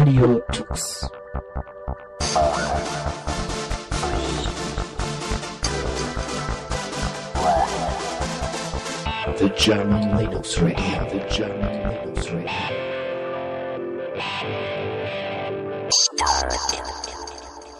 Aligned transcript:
Radio 0.00 0.40
Tux. 0.50 1.10
The 9.36 9.50
German 9.58 10.16
Linux 10.16 10.62
Radio, 10.62 11.06
the 11.10 11.20
German 11.28 11.90
Linux 11.90 12.30
Radio. 12.32 12.48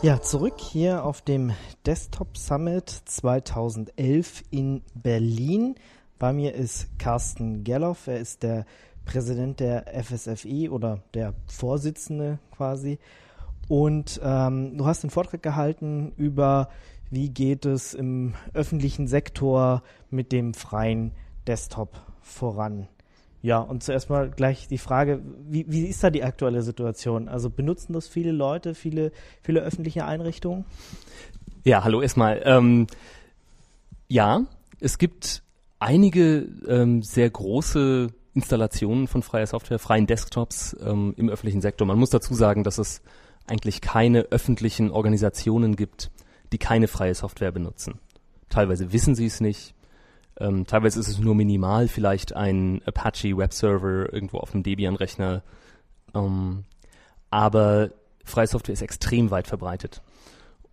Ja, 0.03 0.21
zurück 0.21 0.61
hier 0.61 1.05
auf 1.07 1.23
dem 1.23 1.53
Desktop 1.87 2.37
Summit 2.37 2.91
2011 2.91 4.43
in 4.51 4.83
Berlin. 4.93 5.75
Bei 6.19 6.35
mir 6.35 6.55
ist 6.55 6.99
Carsten 6.99 7.65
Gerloff, 7.65 8.07
er 8.09 8.19
ist 8.19 8.43
der 8.43 8.67
Präsident 9.05 9.61
der 9.61 9.87
FSFI 10.03 10.69
oder 10.69 11.03
der 11.15 11.35
Vorsitzende 11.47 12.39
quasi. 12.57 12.99
Und 13.69 14.21
ähm, 14.23 14.77
du 14.77 14.87
hast 14.87 15.05
einen 15.05 15.11
Vortrag 15.11 15.43
gehalten 15.43 16.13
über, 16.17 16.69
wie 17.11 17.29
geht 17.29 17.67
es 17.67 17.95
im 17.95 18.35
öffentlichen 18.53 19.07
Sektor 19.07 19.83
mit 20.11 20.33
dem 20.33 20.55
freien 20.55 21.13
Desktop 21.47 22.01
voran. 22.21 22.89
Ja, 23.43 23.59
und 23.59 23.83
zuerst 23.83 24.11
mal 24.11 24.31
gleich 24.31 24.69
die 24.69 24.79
Frage, 24.79 25.23
wie, 25.49 25.65
wie 25.69 25.87
ist 25.87 26.05
da 26.05 26.11
die 26.11 26.25
aktuelle 26.25 26.63
Situation? 26.63 27.29
Also 27.29 27.49
benutzen 27.49 27.95
das 27.95 28.07
viele 28.07 28.33
Leute, 28.33 28.75
viele, 28.75 29.13
viele 29.43 29.61
öffentliche 29.61 30.05
Einrichtungen? 30.05 30.67
Ja, 31.65 31.83
hallo 31.85 32.03
erstmal. 32.03 32.43
Ähm, 32.45 32.87
ja, 34.09 34.45
es 34.81 34.99
gibt 34.99 35.43
einige 35.79 36.49
ähm, 36.69 37.03
sehr 37.03 37.31
große 37.31 38.09
Installationen 38.35 39.09
von 39.09 39.23
freier 39.23 39.47
Software, 39.47 39.79
freien 39.79 40.07
Desktops 40.07 40.77
ähm, 40.85 41.15
im 41.17 41.29
öffentlichen 41.29 41.61
Sektor. 41.61 41.87
Man 41.87 41.99
muss 41.99 42.11
dazu 42.11 42.35
sagen, 42.35 42.63
dass 42.63 42.79
es 42.79 43.03
eigentlich 43.47 43.81
keine 43.81 44.23
öffentlichen 44.31 44.91
Organisationen 44.91 45.75
gibt, 45.77 46.11
die 46.53 46.59
keine 46.59 46.89
freie 46.89 47.15
Software 47.15 47.53
benutzen. 47.53 47.99
Teilweise 48.49 48.93
wissen 48.93 49.15
sie 49.15 49.27
es 49.27 49.41
nicht, 49.41 49.75
ähm, 50.39 50.67
teilweise 50.67 50.99
ist 51.01 51.09
es 51.09 51.19
nur 51.19 51.35
minimal, 51.35 51.89
vielleicht 51.89 52.35
ein 52.35 52.83
Apache 52.87 53.37
Webserver 53.37 54.13
irgendwo 54.13 54.39
auf 54.39 54.55
einem 54.55 54.63
Debian-Rechner. 54.63 55.43
Ähm, 56.15 56.65
aber 57.31 57.91
freie 58.25 58.47
Software 58.47 58.73
ist 58.73 58.83
extrem 58.83 59.31
weit 59.31 59.47
verbreitet. 59.47 60.03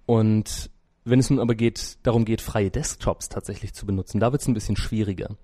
Und 0.05 0.69
wenn 1.03 1.19
es 1.19 1.29
nun 1.29 1.39
aber 1.39 1.55
geht, 1.55 1.97
darum 2.03 2.25
geht, 2.25 2.41
freie 2.41 2.71
Desktops 2.71 3.29
tatsächlich 3.29 3.73
zu 3.73 3.85
benutzen, 3.85 4.19
da 4.19 4.31
wird 4.31 4.41
es 4.41 4.47
ein 4.47 4.53
bisschen 4.53 4.77
schwieriger. 4.77 5.35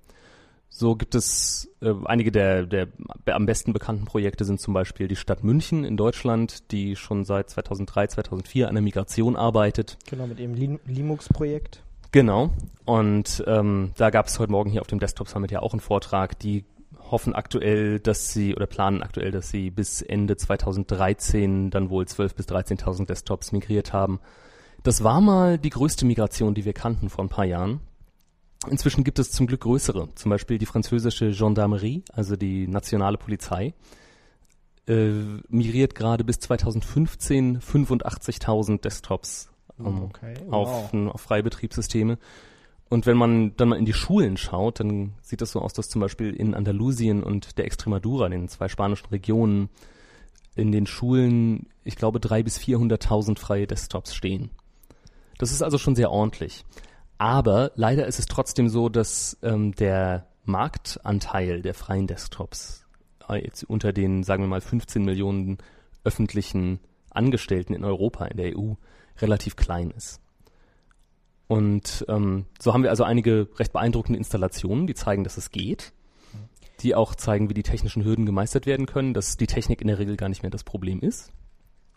So 0.76 0.96
gibt 0.96 1.14
es 1.14 1.70
äh, 1.82 1.94
einige 2.06 2.32
der, 2.32 2.66
der 2.66 2.88
am 3.28 3.46
besten 3.46 3.74
bekannten 3.74 4.06
Projekte 4.06 4.44
sind 4.44 4.60
zum 4.60 4.74
Beispiel 4.74 5.08
die 5.08 5.16
Stadt 5.16 5.44
München 5.44 5.84
in 5.84 5.98
Deutschland, 5.98 6.72
die 6.72 6.96
schon 6.96 7.26
seit 7.26 7.52
2003, 7.52 8.08
2004 8.08 8.70
an 8.70 8.74
der 8.74 8.82
Migration 8.82 9.36
arbeitet. 9.36 10.00
Genau, 10.10 10.26
mit 10.26 10.40
ihrem 10.40 10.56
Linux-Projekt. 10.56 11.84
Genau. 12.12 12.50
Und 12.86 13.44
ähm, 13.46 13.92
da 13.98 14.10
gab 14.10 14.26
es 14.26 14.40
heute 14.40 14.52
Morgen 14.52 14.72
hier 14.72 14.82
auf 14.82 14.88
dem 14.88 14.98
Desktop 14.98 15.28
Summit 15.28 15.52
ja 15.52 15.62
auch 15.62 15.74
einen 15.74 15.80
Vortrag. 15.80 16.40
Die 16.40 16.66
hoffen 17.12 17.36
aktuell, 17.36 18.00
dass 18.00 18.34
sie 18.34 18.56
oder 18.56 18.66
planen 18.66 19.04
aktuell, 19.04 19.30
dass 19.30 19.52
sie 19.52 19.70
bis 19.70 20.02
Ende 20.02 20.38
2013 20.38 21.70
dann 21.70 21.92
wohl 21.92 22.06
12.000 22.06 22.36
bis 22.36 22.48
13.000 22.48 23.06
Desktops 23.06 23.52
migriert 23.52 23.94
haben. 23.94 24.20
Das 24.82 25.04
war 25.04 25.22
mal 25.22 25.60
die 25.60 25.70
größte 25.70 26.04
Migration, 26.04 26.56
die 26.56 26.66
wir 26.66 26.74
kannten 26.74 27.10
vor 27.10 27.24
ein 27.24 27.30
paar 27.30 27.46
Jahren. 27.46 27.80
Inzwischen 28.70 29.04
gibt 29.04 29.20
es 29.20 29.32
zum 29.32 29.48
Glück 29.48 29.62
größere, 29.62 30.10
zum 30.16 30.30
Beispiel 30.30 30.58
die 30.58 30.66
französische 30.66 31.32
Gendarmerie, 31.32 32.04
also 32.12 32.36
die 32.36 32.68
nationale 32.68 33.18
Polizei, 33.18 33.74
äh, 34.88 35.12
migriert 35.50 35.96
gerade 35.96 36.24
bis 36.24 36.40
2015 36.40 37.60
85.000 37.60 38.82
Desktops 38.82 39.50
um, 39.78 40.04
okay. 40.04 40.36
auf, 40.50 40.94
wow. 40.94 41.14
auf 41.14 41.22
freie 41.22 41.44
Betriebssysteme. 41.44 42.18
Und 42.90 43.06
wenn 43.06 43.18
man 43.18 43.56
dann 43.56 43.70
mal 43.70 43.80
in 43.80 43.86
die 43.86 43.94
Schulen 43.94 44.38
schaut, 44.38 44.80
dann 44.80 45.14
sieht 45.22 45.42
das 45.42 45.52
so 45.52 45.62
aus, 45.62 45.74
dass 45.74 45.90
zum 45.90 46.02
Beispiel 46.02 46.34
in 46.34 46.54
Andalusien 46.54 47.24
und 47.24 47.58
der 47.58 47.66
Extremadura, 47.66 48.30
den 48.30 48.48
zwei 48.50 48.68
spanischen 48.68 49.08
Regionen, 49.08 49.70
in 50.56 50.72
den 50.72 50.86
Schulen, 50.86 51.68
ich 51.84 51.96
glaube, 51.96 52.20
drei 52.20 52.44
bis 52.44 52.60
400.000 52.60 53.40
freie 53.40 53.66
Desktops 53.66 54.14
stehen. 54.14 54.52
Das 55.40 55.52
ist 55.52 55.64
also 55.64 55.80
schon 55.80 55.96
sehr 55.96 56.12
ordentlich. 56.12 56.64
Aber 57.18 57.72
leider 57.76 58.08
ist 58.08 58.20
es 58.20 58.26
trotzdem 58.26 58.70
so, 58.70 58.90
dass 58.90 59.38
ähm, 59.44 59.74
der 59.74 60.28
Marktanteil 60.46 61.62
der 61.62 61.74
freien 61.74 62.08
Desktops 62.08 62.86
äh, 63.30 63.44
jetzt 63.44 63.64
unter 63.64 63.94
den, 63.94 64.24
sagen 64.24 64.44
wir 64.44 64.48
mal, 64.48 64.62
15 64.62 65.04
Millionen 65.04 65.58
öffentlichen 66.04 66.80
Angestellten 67.10 67.74
in 67.74 67.84
Europa, 67.84 68.26
in 68.26 68.38
der 68.38 68.58
EU, 68.58 68.74
relativ 69.20 69.56
klein 69.56 69.92
ist. 69.92 70.20
Und 71.48 72.06
ähm, 72.08 72.46
so 72.60 72.74
haben 72.74 72.84
wir 72.84 72.90
also 72.90 73.04
einige 73.04 73.48
recht 73.58 73.74
beeindruckende 73.74 74.18
Installationen, 74.18 74.88
die 74.88 74.96
zeigen, 74.96 75.24
dass 75.24 75.38
es 75.38 75.52
geht, 75.52 75.94
die 76.80 76.96
auch 76.96 77.16
zeigen, 77.16 77.50
wie 77.50 77.54
die 77.54 77.64
technischen 77.64 78.04
Hürden 78.04 78.26
gemeistert 78.26 78.66
werden 78.66 78.86
können, 78.86 79.14
dass 79.14 79.38
die 79.38 79.48
Technik 79.48 79.82
in 79.82 79.88
der 79.88 80.00
Regel 80.00 80.18
gar 80.18 80.30
nicht 80.30 80.42
mehr 80.42 80.50
das 80.50 80.64
Problem 80.64 81.00
ist. 81.00 81.32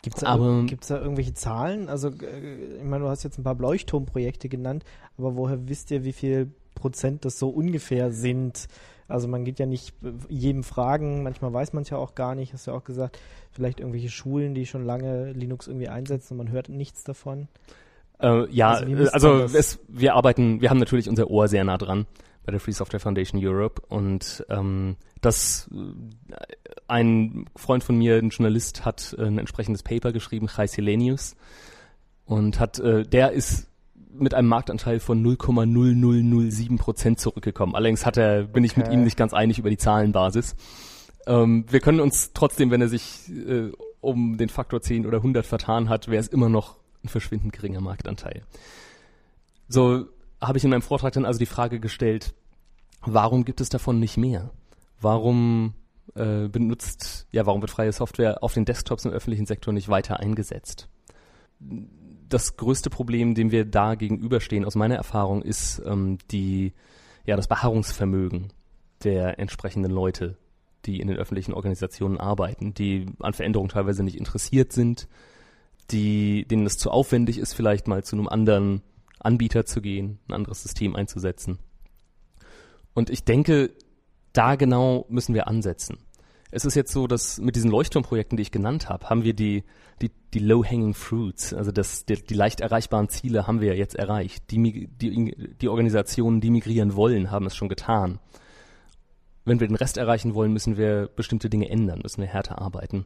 Gibt 0.09 0.83
es 0.83 0.87
da, 0.89 0.95
da 0.95 1.01
irgendwelche 1.01 1.33
Zahlen? 1.33 1.89
Also, 1.89 2.09
äh, 2.09 2.77
ich 2.77 2.83
meine, 2.83 3.03
du 3.03 3.09
hast 3.09 3.23
jetzt 3.23 3.37
ein 3.37 3.43
paar 3.43 3.55
Leuchtturmprojekte 3.55 4.49
genannt, 4.49 4.83
aber 5.17 5.35
woher 5.35 5.67
wisst 5.67 5.91
ihr, 5.91 6.03
wie 6.03 6.13
viel 6.13 6.51
Prozent 6.75 7.25
das 7.25 7.39
so 7.39 7.49
ungefähr 7.49 8.11
sind? 8.11 8.67
Also 9.07 9.27
man 9.27 9.45
geht 9.45 9.59
ja 9.59 9.65
nicht 9.65 9.93
jedem 10.27 10.63
fragen, 10.63 11.23
manchmal 11.23 11.53
weiß 11.53 11.73
man 11.73 11.83
es 11.83 11.89
ja 11.89 11.97
auch 11.97 12.13
gar 12.13 12.35
nicht, 12.35 12.53
hast 12.53 12.67
du 12.67 12.71
ja 12.71 12.77
auch 12.77 12.83
gesagt, 12.83 13.17
vielleicht 13.51 13.79
irgendwelche 13.79 14.09
Schulen, 14.09 14.53
die 14.53 14.65
schon 14.65 14.85
lange 14.85 15.31
Linux 15.31 15.67
irgendwie 15.67 15.87
einsetzen 15.87 16.33
und 16.33 16.45
man 16.45 16.51
hört 16.51 16.69
nichts 16.69 17.03
davon. 17.03 17.47
Äh, 18.19 18.49
ja, 18.51 18.71
also, 18.71 19.11
also 19.11 19.57
es, 19.57 19.79
wir 19.87 20.15
arbeiten, 20.15 20.59
wir 20.59 20.69
haben 20.69 20.79
natürlich 20.79 21.07
unser 21.07 21.29
Ohr 21.29 21.47
sehr 21.47 21.63
nah 21.63 21.77
dran 21.77 22.05
bei 22.45 22.51
der 22.51 22.59
Free 22.59 22.71
Software 22.71 22.99
Foundation 22.99 23.39
Europe 23.43 23.81
und 23.87 24.45
ähm, 24.49 24.97
das 25.21 25.69
äh, 25.73 26.66
ein 26.87 27.45
Freund 27.55 27.83
von 27.83 27.97
mir, 27.97 28.17
ein 28.17 28.29
Journalist, 28.29 28.85
hat 28.85 29.15
äh, 29.17 29.25
ein 29.25 29.37
entsprechendes 29.37 29.83
Paper 29.83 30.11
geschrieben, 30.11 30.47
Chai 30.47 30.67
Selenius, 30.67 31.35
und 32.25 32.59
hat, 32.59 32.79
äh, 32.79 33.03
der 33.03 33.31
ist 33.31 33.67
mit 34.11 34.33
einem 34.33 34.47
Marktanteil 34.47 34.99
von 34.99 35.23
0,0007 35.23 36.77
Prozent 36.77 37.19
zurückgekommen. 37.19 37.75
Allerdings 37.75 38.05
hat 38.05 38.17
er, 38.17 38.43
bin 38.43 38.63
ich 38.63 38.77
mit 38.77 38.89
ihm 38.89 39.03
nicht 39.03 39.17
ganz 39.17 39.33
einig 39.33 39.59
über 39.59 39.69
die 39.69 39.77
Zahlenbasis. 39.77 40.55
Ähm, 41.27 41.65
wir 41.69 41.79
können 41.79 41.99
uns 41.99 42.31
trotzdem, 42.33 42.71
wenn 42.71 42.81
er 42.81 42.87
sich 42.87 43.29
äh, 43.29 43.71
um 44.01 44.37
den 44.37 44.49
Faktor 44.49 44.81
10 44.81 45.05
oder 45.05 45.17
100 45.17 45.45
vertan 45.45 45.89
hat, 45.89 46.07
wäre 46.07 46.21
es 46.21 46.27
immer 46.27 46.49
noch 46.49 46.77
ein 47.03 47.09
verschwindend 47.09 47.53
geringer 47.53 47.81
Marktanteil. 47.81 48.41
So 49.67 50.05
habe 50.41 50.57
ich 50.57 50.63
in 50.63 50.69
meinem 50.69 50.81
Vortrag 50.81 51.13
dann 51.13 51.25
also 51.25 51.39
die 51.39 51.45
Frage 51.45 51.79
gestellt, 51.79 52.33
warum 53.01 53.45
gibt 53.45 53.61
es 53.61 53.69
davon 53.69 53.99
nicht 53.99 54.17
mehr? 54.17 54.51
Warum 55.01 55.73
äh, 56.15 56.47
benutzt, 56.47 57.27
ja, 57.31 57.45
warum 57.45 57.61
wird 57.61 57.71
freie 57.71 57.91
Software 57.91 58.43
auf 58.43 58.53
den 58.53 58.65
Desktops 58.65 59.05
im 59.05 59.11
öffentlichen 59.11 59.45
Sektor 59.45 59.73
nicht 59.73 59.89
weiter 59.89 60.19
eingesetzt? 60.19 60.89
das 62.29 62.57
größte 62.57 62.89
Problem, 62.89 63.35
dem 63.35 63.51
wir 63.51 63.65
da 63.65 63.95
gegenüberstehen, 63.95 64.65
aus 64.65 64.75
meiner 64.75 64.95
Erfahrung, 64.95 65.41
ist 65.41 65.81
ähm, 65.85 66.17
die, 66.31 66.73
ja, 67.25 67.35
das 67.35 67.47
Beharrungsvermögen 67.47 68.53
der 69.03 69.39
entsprechenden 69.39 69.91
Leute, 69.91 70.37
die 70.85 70.99
in 70.99 71.07
den 71.07 71.17
öffentlichen 71.17 71.53
Organisationen 71.53 72.17
arbeiten, 72.17 72.73
die 72.73 73.05
an 73.19 73.33
Veränderungen 73.33 73.69
teilweise 73.69 74.03
nicht 74.03 74.17
interessiert 74.17 74.73
sind, 74.73 75.07
die, 75.91 76.45
denen 76.45 76.65
es 76.65 76.77
zu 76.77 76.91
aufwendig 76.91 77.37
ist, 77.37 77.53
vielleicht 77.53 77.87
mal 77.87 78.03
zu 78.03 78.15
einem 78.15 78.27
anderen 78.27 78.81
Anbieter 79.19 79.65
zu 79.65 79.81
gehen, 79.81 80.19
ein 80.27 80.33
anderes 80.33 80.63
System 80.63 80.95
einzusetzen. 80.95 81.59
Und 82.93 83.09
ich 83.09 83.23
denke, 83.23 83.71
da 84.37 84.55
genau 84.55 85.05
müssen 85.09 85.33
wir 85.33 85.47
ansetzen 85.47 85.97
es 86.51 86.65
ist 86.65 86.75
jetzt 86.75 86.91
so, 86.91 87.07
dass 87.07 87.39
mit 87.39 87.55
diesen 87.55 87.71
Leuchtturmprojekten, 87.71 88.37
die 88.37 88.43
ich 88.43 88.51
genannt 88.51 88.89
habe, 88.89 89.09
haben 89.09 89.23
wir 89.23 89.33
die, 89.33 89.63
die, 90.01 90.11
die 90.33 90.39
low-hanging 90.39 90.93
fruits, 90.93 91.53
also 91.53 91.71
das, 91.71 92.05
die, 92.05 92.15
die 92.23 92.33
leicht 92.33 92.61
erreichbaren 92.61 93.09
Ziele 93.09 93.47
haben 93.47 93.59
wir 93.59 93.75
jetzt 93.75 93.95
erreicht. 93.95 94.49
Die, 94.51 94.87
die, 94.87 95.53
die 95.61 95.67
Organisationen, 95.67 96.39
die 96.39 96.51
migrieren 96.51 96.95
wollen, 96.95 97.31
haben 97.31 97.45
es 97.45 97.55
schon 97.55 97.69
getan. 97.69 98.19
Wenn 99.43 99.59
wir 99.59 99.67
den 99.67 99.75
Rest 99.75 99.97
erreichen 99.97 100.33
wollen, 100.35 100.53
müssen 100.53 100.77
wir 100.77 101.09
bestimmte 101.15 101.49
Dinge 101.49 101.69
ändern, 101.69 101.99
müssen 102.03 102.21
wir 102.21 102.27
härter 102.27 102.61
arbeiten. 102.61 103.05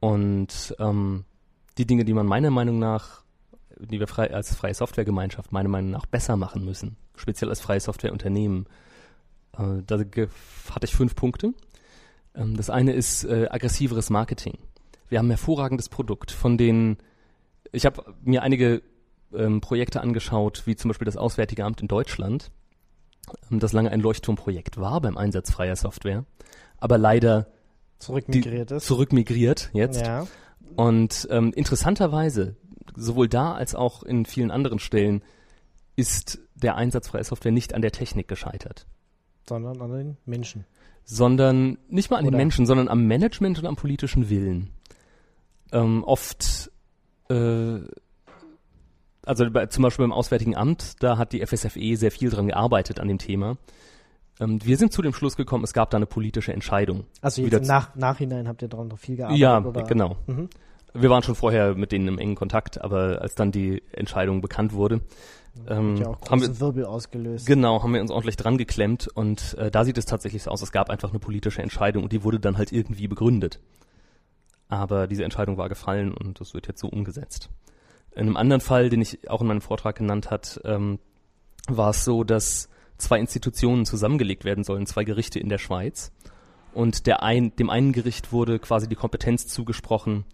Und 0.00 0.74
ähm, 0.78 1.24
die 1.78 1.86
Dinge, 1.86 2.04
die 2.04 2.14
man 2.14 2.26
meiner 2.26 2.50
Meinung 2.50 2.78
nach, 2.78 3.22
die 3.78 4.00
wir 4.00 4.06
frei, 4.06 4.32
als 4.32 4.54
freie 4.54 4.74
Softwaregemeinschaft 4.74 5.52
meiner 5.52 5.68
Meinung 5.68 5.90
nach 5.90 6.06
besser 6.06 6.36
machen 6.36 6.64
müssen, 6.64 6.96
speziell 7.16 7.50
als 7.50 7.60
freie 7.60 7.80
Softwareunternehmen, 7.80 8.66
äh, 9.58 9.82
da 9.86 9.98
hatte 9.98 10.84
ich 10.84 10.94
fünf 10.94 11.14
Punkte. 11.14 11.52
Ähm, 12.34 12.56
das 12.56 12.70
eine 12.70 12.92
ist 12.92 13.24
äh, 13.24 13.48
aggressiveres 13.50 14.10
Marketing. 14.10 14.58
Wir 15.08 15.18
haben 15.18 15.26
ein 15.26 15.30
hervorragendes 15.30 15.88
Produkt, 15.88 16.30
von 16.30 16.58
denen 16.58 16.98
ich 17.72 17.86
habe 17.86 18.14
mir 18.22 18.42
einige 18.42 18.82
ähm, 19.34 19.60
Projekte 19.60 20.00
angeschaut, 20.00 20.62
wie 20.66 20.76
zum 20.76 20.88
Beispiel 20.88 21.04
das 21.04 21.16
Auswärtige 21.16 21.64
Amt 21.64 21.80
in 21.80 21.88
Deutschland, 21.88 22.50
ähm, 23.50 23.60
das 23.60 23.72
lange 23.72 23.90
ein 23.90 24.00
Leuchtturmprojekt 24.00 24.78
war 24.78 25.00
beim 25.00 25.16
Einsatz 25.16 25.50
freier 25.50 25.76
Software, 25.76 26.24
aber 26.78 26.98
leider 26.98 27.48
zurückmigriert 27.98 28.70
ist. 28.70 28.86
Zurückmigriert 28.86 29.70
jetzt. 29.72 30.04
Ja. 30.04 30.26
Und 30.76 31.26
ähm, 31.30 31.52
interessanterweise, 31.54 32.56
sowohl 32.94 33.28
da 33.28 33.52
als 33.52 33.74
auch 33.74 34.02
in 34.02 34.26
vielen 34.26 34.50
anderen 34.50 34.78
Stellen, 34.78 35.22
ist 35.96 36.38
der 36.54 36.76
Einsatz 36.76 37.08
freier 37.08 37.24
Software 37.24 37.52
nicht 37.52 37.74
an 37.74 37.82
der 37.82 37.92
Technik 37.92 38.28
gescheitert. 38.28 38.86
Sondern 39.48 39.80
an 39.80 39.92
den 39.92 40.16
Menschen. 40.24 40.64
Sondern 41.04 41.78
nicht 41.88 42.10
mal 42.10 42.18
an 42.18 42.24
Oder? 42.24 42.32
den 42.32 42.38
Menschen, 42.38 42.66
sondern 42.66 42.88
am 42.88 43.06
Management 43.06 43.58
und 43.58 43.66
am 43.66 43.76
politischen 43.76 44.28
Willen. 44.28 44.70
Ähm, 45.72 46.02
oft, 46.04 46.70
äh, 47.28 47.78
also 49.24 49.50
bei, 49.50 49.66
zum 49.66 49.82
Beispiel 49.82 50.04
beim 50.04 50.12
Auswärtigen 50.12 50.56
Amt, 50.56 51.02
da 51.02 51.18
hat 51.18 51.32
die 51.32 51.44
FSFE 51.44 51.96
sehr 51.96 52.10
viel 52.10 52.30
dran 52.30 52.48
gearbeitet 52.48 53.00
an 53.00 53.08
dem 53.08 53.18
Thema. 53.18 53.56
Ähm, 54.40 54.58
wir 54.64 54.76
sind 54.76 54.92
zu 54.92 55.02
dem 55.02 55.12
Schluss 55.12 55.36
gekommen, 55.36 55.64
es 55.64 55.72
gab 55.72 55.90
da 55.90 55.96
eine 55.96 56.06
politische 56.06 56.52
Entscheidung. 56.52 57.04
Also 57.20 57.40
jetzt 57.40 57.50
Wieder 57.50 57.58
im 57.58 57.66
Nach 57.66 57.94
Nachhinein 57.94 58.48
habt 58.48 58.62
ihr 58.62 58.68
daran 58.68 58.88
noch 58.88 58.98
viel 58.98 59.16
gearbeitet? 59.16 59.40
Ja, 59.40 59.64
oder? 59.64 59.82
genau. 59.84 60.16
Mhm. 60.26 60.48
Wir 60.92 61.10
waren 61.10 61.22
schon 61.22 61.34
vorher 61.34 61.74
mit 61.74 61.92
denen 61.92 62.08
im 62.08 62.18
engen 62.18 62.36
Kontakt, 62.36 62.80
aber 62.80 63.20
als 63.20 63.34
dann 63.34 63.52
die 63.52 63.82
Entscheidung 63.92 64.40
bekannt 64.40 64.72
wurde, 64.72 65.02
ähm, 65.68 65.96
ja 65.96 66.08
auch 66.08 66.30
haben 66.30 66.40
wir, 66.40 66.60
Wirbel 66.60 66.84
ausgelöst. 66.84 67.46
genau, 67.46 67.82
haben 67.82 67.94
wir 67.94 68.00
uns 68.00 68.10
ordentlich 68.10 68.36
dran 68.36 68.58
geklemmt 68.58 69.08
und 69.14 69.54
äh, 69.54 69.70
da 69.70 69.84
sieht 69.84 69.98
es 69.98 70.06
tatsächlich 70.06 70.42
so 70.42 70.50
aus, 70.50 70.62
es 70.62 70.72
gab 70.72 70.90
einfach 70.90 71.10
eine 71.10 71.18
politische 71.18 71.62
Entscheidung 71.62 72.04
und 72.04 72.12
die 72.12 72.24
wurde 72.24 72.40
dann 72.40 72.58
halt 72.58 72.72
irgendwie 72.72 73.08
begründet. 73.08 73.60
Aber 74.68 75.06
diese 75.06 75.24
Entscheidung 75.24 75.58
war 75.58 75.68
gefallen 75.68 76.12
und 76.12 76.40
das 76.40 76.54
wird 76.54 76.66
jetzt 76.66 76.80
so 76.80 76.88
umgesetzt. 76.88 77.50
In 78.14 78.22
einem 78.22 78.36
anderen 78.36 78.60
Fall, 78.60 78.88
den 78.88 79.00
ich 79.00 79.30
auch 79.30 79.40
in 79.40 79.46
meinem 79.46 79.60
Vortrag 79.60 79.96
genannt 79.96 80.30
hat, 80.30 80.60
ähm, 80.64 80.98
war 81.68 81.90
es 81.90 82.04
so, 82.04 82.24
dass 82.24 82.68
zwei 82.98 83.18
Institutionen 83.18 83.84
zusammengelegt 83.84 84.44
werden 84.44 84.64
sollen, 84.64 84.86
zwei 84.86 85.04
Gerichte 85.04 85.38
in 85.38 85.48
der 85.48 85.58
Schweiz. 85.58 86.12
Und 86.72 87.06
der 87.06 87.22
ein, 87.22 87.54
dem 87.56 87.70
einen 87.70 87.92
Gericht 87.92 88.32
wurde 88.32 88.58
quasi 88.58 88.88
die 88.88 88.96
Kompetenz 88.96 89.46
zugesprochen, 89.46 90.24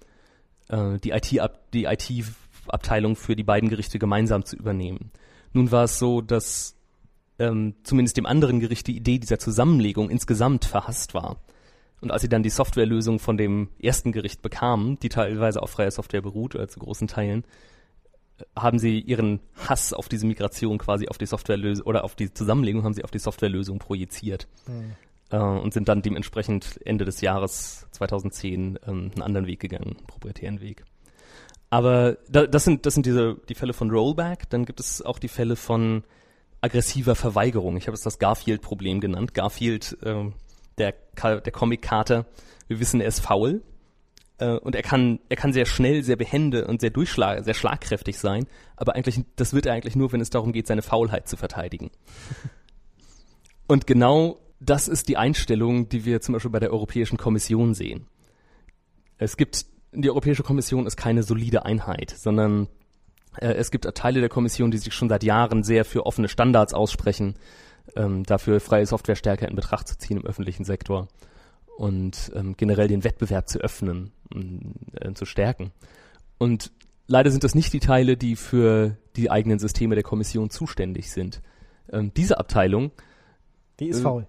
äh, 0.68 0.98
die 0.98 1.10
IT-Ab 1.10 1.70
die 1.72 1.84
IT-Abteilung 2.66 3.16
für 3.16 3.36
die 3.36 3.44
beiden 3.44 3.68
Gerichte 3.68 3.98
gemeinsam 3.98 4.44
zu 4.44 4.56
übernehmen. 4.56 5.10
Nun 5.52 5.70
war 5.70 5.84
es 5.84 5.98
so, 5.98 6.20
dass 6.20 6.76
ähm, 7.38 7.74
zumindest 7.82 8.16
dem 8.16 8.26
anderen 8.26 8.60
Gericht 8.60 8.86
die 8.86 8.96
Idee 8.96 9.18
dieser 9.18 9.38
Zusammenlegung 9.38 10.10
insgesamt 10.10 10.64
verhasst 10.64 11.14
war. 11.14 11.36
Und 12.00 12.10
als 12.10 12.22
sie 12.22 12.28
dann 12.28 12.42
die 12.42 12.50
Softwarelösung 12.50 13.20
von 13.20 13.36
dem 13.36 13.68
ersten 13.80 14.12
Gericht 14.12 14.42
bekamen, 14.42 14.98
die 14.98 15.08
teilweise 15.08 15.62
auf 15.62 15.70
freier 15.70 15.90
Software 15.90 16.22
beruht 16.22 16.54
oder 16.54 16.68
zu 16.68 16.80
großen 16.80 17.06
Teilen, 17.06 17.44
äh, 18.38 18.44
haben 18.56 18.78
sie 18.78 19.00
ihren 19.00 19.40
Hass 19.68 19.92
auf 19.92 20.08
diese 20.08 20.26
Migration 20.26 20.78
quasi 20.78 21.08
auf 21.08 21.18
die 21.18 21.26
Softwarelösung 21.26 21.86
oder 21.86 22.04
auf 22.04 22.14
die 22.14 22.32
Zusammenlegung 22.32 22.82
haben 22.84 22.94
sie 22.94 23.04
auf 23.04 23.10
die 23.10 23.18
Softwarelösung 23.18 23.78
projiziert 23.78 24.48
Hm. 24.66 24.92
äh, 25.30 25.36
und 25.36 25.72
sind 25.72 25.88
dann 25.88 26.02
dementsprechend 26.02 26.80
Ende 26.84 27.04
des 27.04 27.20
Jahres 27.20 27.86
2010 27.92 28.78
ähm, 28.86 29.10
einen 29.14 29.22
anderen 29.22 29.46
Weg 29.46 29.60
gegangen, 29.60 29.96
einen 29.96 30.06
proprietären 30.06 30.60
Weg. 30.60 30.84
Aber 31.72 32.18
da, 32.28 32.46
das 32.46 32.64
sind 32.64 32.84
das 32.84 32.92
sind 32.92 33.06
diese 33.06 33.40
die 33.48 33.54
Fälle 33.54 33.72
von 33.72 33.90
Rollback. 33.90 34.50
Dann 34.50 34.66
gibt 34.66 34.78
es 34.78 35.00
auch 35.00 35.18
die 35.18 35.28
Fälle 35.28 35.56
von 35.56 36.04
aggressiver 36.60 37.14
Verweigerung. 37.14 37.78
Ich 37.78 37.86
habe 37.86 37.94
es 37.94 38.02
das 38.02 38.18
Garfield-Problem 38.18 39.00
genannt. 39.00 39.32
Garfield, 39.32 39.96
ähm, 40.04 40.34
der 40.76 40.92
der 41.16 41.50
Comic-Kater, 41.50 42.26
wir 42.68 42.78
wissen, 42.78 43.00
er 43.00 43.08
ist 43.08 43.20
faul 43.20 43.62
äh, 44.36 44.58
und 44.58 44.74
er 44.74 44.82
kann 44.82 45.18
er 45.30 45.36
kann 45.36 45.54
sehr 45.54 45.64
schnell, 45.64 46.02
sehr 46.02 46.16
behende 46.16 46.66
und 46.66 46.82
sehr 46.82 46.90
durchschlag, 46.90 47.42
sehr 47.42 47.54
schlagkräftig 47.54 48.18
sein. 48.18 48.46
Aber 48.76 48.94
eigentlich 48.94 49.24
das 49.36 49.54
wird 49.54 49.64
er 49.64 49.72
eigentlich 49.72 49.96
nur, 49.96 50.12
wenn 50.12 50.20
es 50.20 50.28
darum 50.28 50.52
geht, 50.52 50.66
seine 50.66 50.82
Faulheit 50.82 51.26
zu 51.26 51.38
verteidigen. 51.38 51.90
Und 53.66 53.86
genau 53.86 54.40
das 54.60 54.88
ist 54.88 55.08
die 55.08 55.16
Einstellung, 55.16 55.88
die 55.88 56.04
wir 56.04 56.20
zum 56.20 56.34
Beispiel 56.34 56.50
bei 56.50 56.60
der 56.60 56.72
Europäischen 56.72 57.16
Kommission 57.16 57.72
sehen. 57.72 58.08
Es 59.16 59.38
gibt, 59.38 59.64
die 59.92 60.10
Europäische 60.10 60.42
Kommission 60.42 60.86
ist 60.86 60.96
keine 60.96 61.22
solide 61.22 61.64
Einheit, 61.64 62.10
sondern 62.10 62.68
äh, 63.38 63.52
es 63.54 63.70
gibt 63.70 63.84
Teile 63.94 64.20
der 64.20 64.28
Kommission, 64.28 64.70
die 64.70 64.78
sich 64.78 64.92
schon 64.94 65.08
seit 65.08 65.22
Jahren 65.22 65.62
sehr 65.62 65.84
für 65.84 66.06
offene 66.06 66.28
Standards 66.28 66.74
aussprechen, 66.74 67.36
ähm, 67.96 68.24
dafür 68.24 68.60
freie 68.60 68.86
Software 68.86 69.16
stärker 69.16 69.48
in 69.48 69.56
Betracht 69.56 69.88
zu 69.88 69.98
ziehen 69.98 70.18
im 70.18 70.26
öffentlichen 70.26 70.64
Sektor 70.64 71.08
und 71.76 72.32
ähm, 72.34 72.56
generell 72.56 72.88
den 72.88 73.04
Wettbewerb 73.04 73.48
zu 73.48 73.58
öffnen 73.58 74.12
und 74.32 74.74
äh, 75.00 75.12
zu 75.14 75.24
stärken. 75.24 75.72
Und 76.38 76.72
leider 77.06 77.30
sind 77.30 77.44
das 77.44 77.54
nicht 77.54 77.72
die 77.72 77.80
Teile, 77.80 78.16
die 78.16 78.36
für 78.36 78.96
die 79.16 79.30
eigenen 79.30 79.58
Systeme 79.58 79.94
der 79.94 80.04
Kommission 80.04 80.50
zuständig 80.50 81.10
sind. 81.10 81.42
Ähm, 81.90 82.12
diese 82.14 82.38
Abteilung 82.38 82.92
Die 83.80 83.88
ist 83.88 84.00
Äh, 84.00 84.02
faul. 84.02 84.26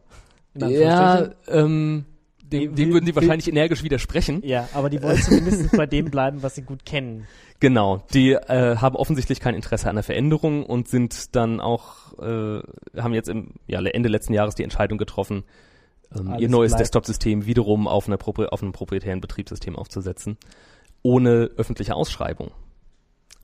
Ja, 0.55 1.31
ähm, 1.47 2.05
dem, 2.53 2.75
dem 2.75 2.93
würden 2.93 3.05
sie 3.05 3.15
will- 3.15 3.21
wahrscheinlich 3.21 3.47
energisch 3.47 3.83
widersprechen. 3.83 4.41
Ja, 4.45 4.69
aber 4.73 4.89
die 4.89 5.01
wollen 5.01 5.17
zumindest 5.21 5.75
bei 5.75 5.85
dem 5.85 6.05
bleiben, 6.05 6.43
was 6.43 6.55
sie 6.55 6.63
gut 6.63 6.85
kennen. 6.85 7.27
Genau, 7.59 8.03
die 8.13 8.31
äh, 8.33 8.75
haben 8.75 8.97
offensichtlich 8.97 9.39
kein 9.39 9.55
Interesse 9.55 9.87
an 9.87 9.95
der 9.95 10.03
Veränderung 10.03 10.65
und 10.65 10.89
sind 10.89 11.33
dann 11.33 11.61
auch, 11.61 12.11
äh, 12.19 12.61
haben 12.99 13.13
jetzt 13.13 13.29
im 13.29 13.51
ja, 13.67 13.81
Ende 13.81 14.09
letzten 14.09 14.33
Jahres 14.33 14.55
die 14.55 14.63
Entscheidung 14.63 14.97
getroffen, 14.97 15.45
ähm, 16.13 16.35
ihr 16.39 16.49
neues. 16.49 16.75
Desktop-System 16.75 17.45
wiederum 17.45 17.87
auf, 17.87 18.07
einer, 18.07 18.17
auf 18.51 18.61
einem 18.61 18.73
proprietären 18.73 19.21
Betriebssystem 19.21 19.77
aufzusetzen, 19.77 20.37
ohne 21.03 21.51
öffentliche 21.55 21.95
Ausschreibung. 21.95 22.51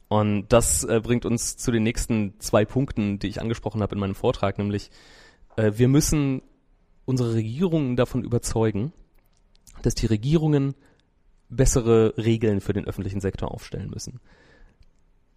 Und 0.09 0.47
das 0.49 0.83
äh, 0.83 0.99
bringt 1.01 1.25
uns 1.25 1.55
zu 1.55 1.71
den 1.71 1.83
nächsten 1.83 2.33
zwei 2.39 2.65
Punkten, 2.65 3.19
die 3.19 3.27
ich 3.27 3.39
angesprochen 3.39 3.81
habe 3.81 3.95
in 3.95 4.01
meinem 4.01 4.15
Vortrag, 4.15 4.57
nämlich 4.57 4.91
äh, 5.55 5.71
wir 5.75 5.87
müssen 5.87 6.41
unsere 7.05 7.35
Regierungen 7.35 7.95
davon 7.95 8.23
überzeugen, 8.23 8.91
dass 9.81 9.95
die 9.95 10.05
Regierungen 10.05 10.75
bessere 11.49 12.13
Regeln 12.17 12.61
für 12.61 12.73
den 12.73 12.85
öffentlichen 12.85 13.21
Sektor 13.21 13.51
aufstellen 13.51 13.89
müssen. 13.89 14.19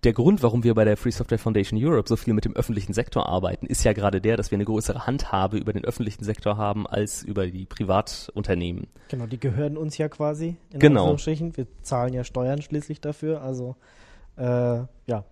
Der 0.05 0.13
Grund, 0.13 0.43
warum 0.43 0.65
wir 0.65 0.75
bei 0.75 0.85
der 0.85 0.97
Free 0.97 1.13
Software 1.13 1.39
Foundation 1.39 1.79
Europe 1.81 2.09
so 2.09 2.17
viel 2.17 2.35
mit 2.35 2.45
dem 2.45 2.57
öffentlichen 2.57 2.93
Sektor 2.93 3.29
arbeiten, 3.29 3.67
ist 3.67 3.85
ja 3.85 3.93
gerade 3.93 4.21
der, 4.21 4.37
dass 4.37 4.51
wir 4.51 4.57
eine 4.57 4.65
größere 4.65 5.07
Handhabe 5.07 5.59
über 5.59 5.73
den 5.73 5.85
öffentlichen 5.85 6.25
Sektor 6.25 6.57
haben 6.57 6.89
als 6.89 7.23
über 7.23 7.47
die 7.47 7.67
Privatunternehmen. 7.67 8.89
Genau, 9.09 9.27
die 9.27 9.39
gehören 9.39 9.77
uns 9.77 9.99
ja 9.99 10.09
quasi. 10.09 10.57
In 10.73 10.81
Genau. 10.81 11.03
Anführungsstrichen. 11.03 11.57
Wir 11.57 11.67
zahlen 11.83 12.15
ja 12.15 12.25
Steuern 12.25 12.63
schließlich 12.63 13.01
dafür. 13.01 13.43
Also, 13.43 13.77
äh, 14.37 14.43
ja. 15.07 15.25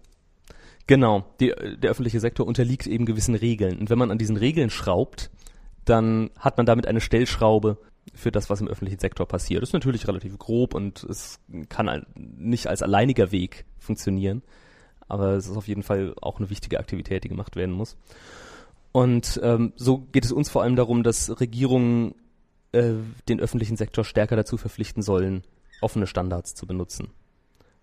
Genau, 0.86 1.24
die, 1.40 1.52
der 1.82 1.90
öffentliche 1.90 2.20
Sektor 2.20 2.46
unterliegt 2.46 2.86
eben 2.86 3.06
gewissen 3.06 3.34
Regeln. 3.34 3.80
Und 3.80 3.90
wenn 3.90 3.98
man 3.98 4.12
an 4.12 4.18
diesen 4.18 4.36
Regeln 4.36 4.70
schraubt, 4.70 5.31
dann 5.84 6.31
hat 6.38 6.56
man 6.58 6.67
damit 6.67 6.86
eine 6.86 7.00
Stellschraube 7.00 7.79
für 8.12 8.32
das, 8.32 8.50
was 8.50 8.60
im 8.60 8.69
öffentlichen 8.69 8.98
Sektor 8.98 9.26
passiert. 9.26 9.62
Das 9.62 9.70
ist 9.70 9.74
natürlich 9.74 10.08
relativ 10.08 10.38
grob 10.38 10.74
und 10.74 11.05
es 11.05 11.40
kann 11.69 12.05
nicht 12.17 12.67
als 12.67 12.82
alleiniger 12.82 13.32
Weg 13.32 13.64
funktionieren. 13.79 14.43
Aber 15.08 15.32
es 15.32 15.48
ist 15.48 15.56
auf 15.56 15.69
jeden 15.69 15.82
Fall 15.82 16.14
auch 16.20 16.38
eine 16.38 16.50
wichtige 16.50 16.79
Aktivität, 16.79 17.24
die 17.24 17.29
gemacht 17.29 17.56
werden 17.56 17.74
muss. 17.74 17.96
Und 18.93 19.40
ähm, 19.43 19.72
so 19.76 19.98
geht 19.98 20.24
es 20.24 20.32
uns 20.32 20.50
vor 20.50 20.62
allem 20.62 20.76
darum, 20.76 21.02
dass 21.02 21.40
Regierungen 21.40 22.14
äh, 22.72 22.94
den 23.29 23.40
öffentlichen 23.40 23.76
Sektor 23.76 24.05
stärker 24.05 24.36
dazu 24.36 24.56
verpflichten 24.56 25.02
sollen, 25.02 25.43
offene 25.81 26.06
Standards 26.06 26.55
zu 26.55 26.67
benutzen. 26.67 27.10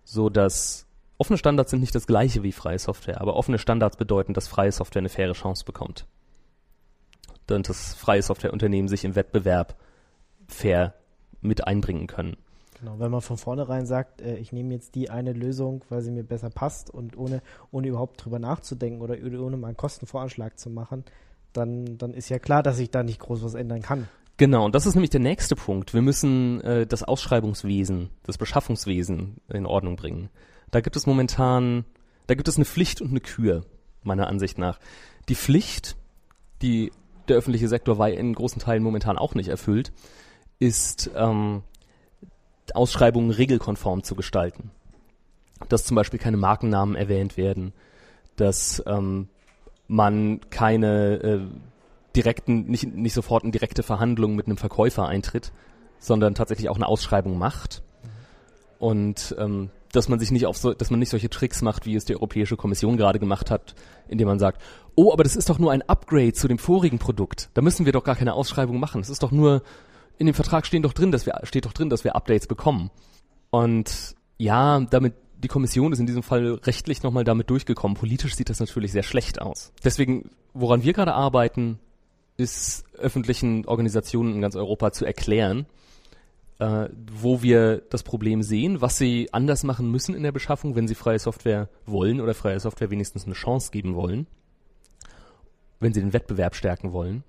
So 0.04 0.30
dass 0.30 0.86
offene 1.18 1.38
Standards 1.38 1.70
sind 1.70 1.80
nicht 1.80 1.94
das 1.94 2.06
gleiche 2.06 2.42
wie 2.42 2.52
freie 2.52 2.78
Software, 2.78 3.20
aber 3.20 3.36
offene 3.36 3.58
Standards 3.58 3.96
bedeuten, 3.96 4.34
dass 4.34 4.48
freie 4.48 4.72
Software 4.72 5.00
eine 5.00 5.08
faire 5.08 5.32
Chance 5.32 5.64
bekommt. 5.64 6.06
Und 7.50 7.68
dass 7.68 7.94
freie 7.94 8.22
Softwareunternehmen 8.22 8.88
sich 8.88 9.04
im 9.04 9.14
Wettbewerb 9.14 9.76
fair 10.48 10.94
mit 11.40 11.66
einbringen 11.66 12.06
können. 12.06 12.36
Genau, 12.80 12.98
wenn 12.98 13.10
man 13.10 13.20
von 13.20 13.36
vornherein 13.38 13.86
sagt, 13.86 14.20
äh, 14.20 14.36
ich 14.36 14.52
nehme 14.52 14.74
jetzt 14.74 14.94
die 14.94 15.10
eine 15.10 15.32
Lösung, 15.32 15.84
weil 15.88 16.00
sie 16.00 16.10
mir 16.10 16.22
besser 16.22 16.50
passt 16.50 16.90
und 16.90 17.16
ohne, 17.16 17.42
ohne 17.70 17.88
überhaupt 17.88 18.24
drüber 18.24 18.38
nachzudenken 18.38 19.00
oder 19.02 19.16
ohne 19.40 19.56
mal 19.56 19.68
einen 19.68 19.76
Kostenvoranschlag 19.76 20.58
zu 20.58 20.70
machen, 20.70 21.04
dann, 21.52 21.98
dann 21.98 22.14
ist 22.14 22.28
ja 22.28 22.38
klar, 22.38 22.62
dass 22.62 22.78
ich 22.78 22.90
da 22.90 23.02
nicht 23.02 23.18
groß 23.20 23.42
was 23.42 23.54
ändern 23.54 23.82
kann. 23.82 24.08
Genau, 24.36 24.64
und 24.64 24.76
das 24.76 24.86
ist 24.86 24.94
nämlich 24.94 25.10
der 25.10 25.20
nächste 25.20 25.56
Punkt. 25.56 25.92
Wir 25.92 26.02
müssen 26.02 26.60
äh, 26.60 26.86
das 26.86 27.02
Ausschreibungswesen, 27.02 28.10
das 28.22 28.38
Beschaffungswesen 28.38 29.38
in 29.48 29.66
Ordnung 29.66 29.96
bringen. 29.96 30.28
Da 30.70 30.80
gibt 30.80 30.94
es 30.94 31.06
momentan, 31.06 31.84
da 32.28 32.34
gibt 32.34 32.46
es 32.46 32.54
eine 32.56 32.64
Pflicht 32.64 33.00
und 33.00 33.10
eine 33.10 33.20
Kür, 33.20 33.64
meiner 34.04 34.28
Ansicht 34.28 34.56
nach. 34.58 34.78
Die 35.28 35.34
Pflicht, 35.34 35.96
die 36.62 36.92
der 37.26 37.36
öffentliche 37.36 37.66
Sektor 37.68 37.98
wei- 37.98 38.14
in 38.14 38.32
großen 38.32 38.60
Teilen 38.60 38.84
momentan 38.84 39.18
auch 39.18 39.34
nicht 39.34 39.48
erfüllt, 39.48 39.92
ist 40.58 41.10
ähm, 41.14 41.62
Ausschreibungen 42.74 43.30
regelkonform 43.30 44.02
zu 44.02 44.14
gestalten. 44.14 44.70
Dass 45.68 45.84
zum 45.84 45.94
Beispiel 45.94 46.18
keine 46.18 46.36
Markennamen 46.36 46.94
erwähnt 46.94 47.36
werden, 47.36 47.72
dass 48.36 48.82
ähm, 48.86 49.28
man 49.88 50.40
keine 50.50 51.14
äh, 51.22 51.40
direkten, 52.14 52.66
nicht, 52.66 52.94
nicht 52.94 53.14
sofort 53.14 53.44
in 53.44 53.52
direkte 53.52 53.82
Verhandlungen 53.82 54.36
mit 54.36 54.46
einem 54.46 54.56
Verkäufer 54.56 55.06
eintritt, 55.06 55.52
sondern 55.98 56.34
tatsächlich 56.34 56.68
auch 56.68 56.76
eine 56.76 56.86
Ausschreibung 56.86 57.38
macht. 57.38 57.82
Und 58.78 59.34
ähm, 59.38 59.70
dass 59.92 60.08
man 60.08 60.18
sich 60.18 60.30
nicht 60.30 60.46
auf 60.46 60.56
so, 60.56 60.74
dass 60.74 60.90
man 60.90 61.00
nicht 61.00 61.08
solche 61.08 61.30
Tricks 61.30 61.62
macht, 61.62 61.86
wie 61.86 61.96
es 61.96 62.04
die 62.04 62.14
Europäische 62.14 62.56
Kommission 62.56 62.96
gerade 62.96 63.18
gemacht 63.18 63.50
hat, 63.50 63.74
indem 64.06 64.28
man 64.28 64.38
sagt, 64.38 64.60
oh, 64.94 65.12
aber 65.12 65.24
das 65.24 65.34
ist 65.34 65.48
doch 65.48 65.58
nur 65.58 65.72
ein 65.72 65.82
Upgrade 65.82 66.32
zu 66.34 66.46
dem 66.46 66.58
vorigen 66.58 66.98
Produkt. 66.98 67.50
Da 67.54 67.62
müssen 67.62 67.86
wir 67.86 67.92
doch 67.92 68.04
gar 68.04 68.16
keine 68.16 68.34
Ausschreibung 68.34 68.78
machen. 68.78 69.00
Es 69.00 69.10
ist 69.10 69.22
doch 69.22 69.30
nur 69.30 69.62
in 70.18 70.26
dem 70.26 70.34
Vertrag 70.34 70.66
stehen 70.66 70.82
doch 70.82 70.92
drin, 70.92 71.12
dass 71.12 71.26
wir, 71.26 71.40
steht 71.44 71.64
doch 71.64 71.72
drin, 71.72 71.90
dass 71.90 72.04
wir 72.04 72.16
Updates 72.16 72.46
bekommen. 72.46 72.90
Und 73.50 74.14
ja, 74.36 74.80
damit 74.80 75.14
die 75.38 75.48
Kommission 75.48 75.92
ist 75.92 76.00
in 76.00 76.06
diesem 76.06 76.22
Fall 76.22 76.54
rechtlich 76.64 77.02
nochmal 77.02 77.24
damit 77.24 77.48
durchgekommen. 77.50 77.96
Politisch 77.96 78.34
sieht 78.34 78.50
das 78.50 78.60
natürlich 78.60 78.92
sehr 78.92 79.04
schlecht 79.04 79.40
aus. 79.40 79.72
Deswegen, 79.84 80.30
woran 80.52 80.82
wir 80.82 80.92
gerade 80.92 81.14
arbeiten, 81.14 81.78
ist 82.36 82.84
öffentlichen 82.96 83.64
Organisationen 83.66 84.34
in 84.34 84.40
ganz 84.40 84.56
Europa 84.56 84.92
zu 84.92 85.04
erklären, 85.04 85.66
äh, 86.58 86.88
wo 87.12 87.42
wir 87.42 87.82
das 87.90 88.02
Problem 88.02 88.42
sehen, 88.42 88.80
was 88.80 88.98
sie 88.98 89.28
anders 89.32 89.62
machen 89.62 89.90
müssen 89.90 90.14
in 90.14 90.24
der 90.24 90.32
Beschaffung, 90.32 90.74
wenn 90.74 90.88
sie 90.88 90.96
freie 90.96 91.18
Software 91.18 91.68
wollen 91.86 92.20
oder 92.20 92.34
freie 92.34 92.58
Software 92.58 92.90
wenigstens 92.90 93.24
eine 93.24 93.34
Chance 93.34 93.70
geben 93.70 93.94
wollen, 93.94 94.26
wenn 95.78 95.94
sie 95.94 96.00
den 96.00 96.12
Wettbewerb 96.12 96.56
stärken 96.56 96.92
wollen. 96.92 97.22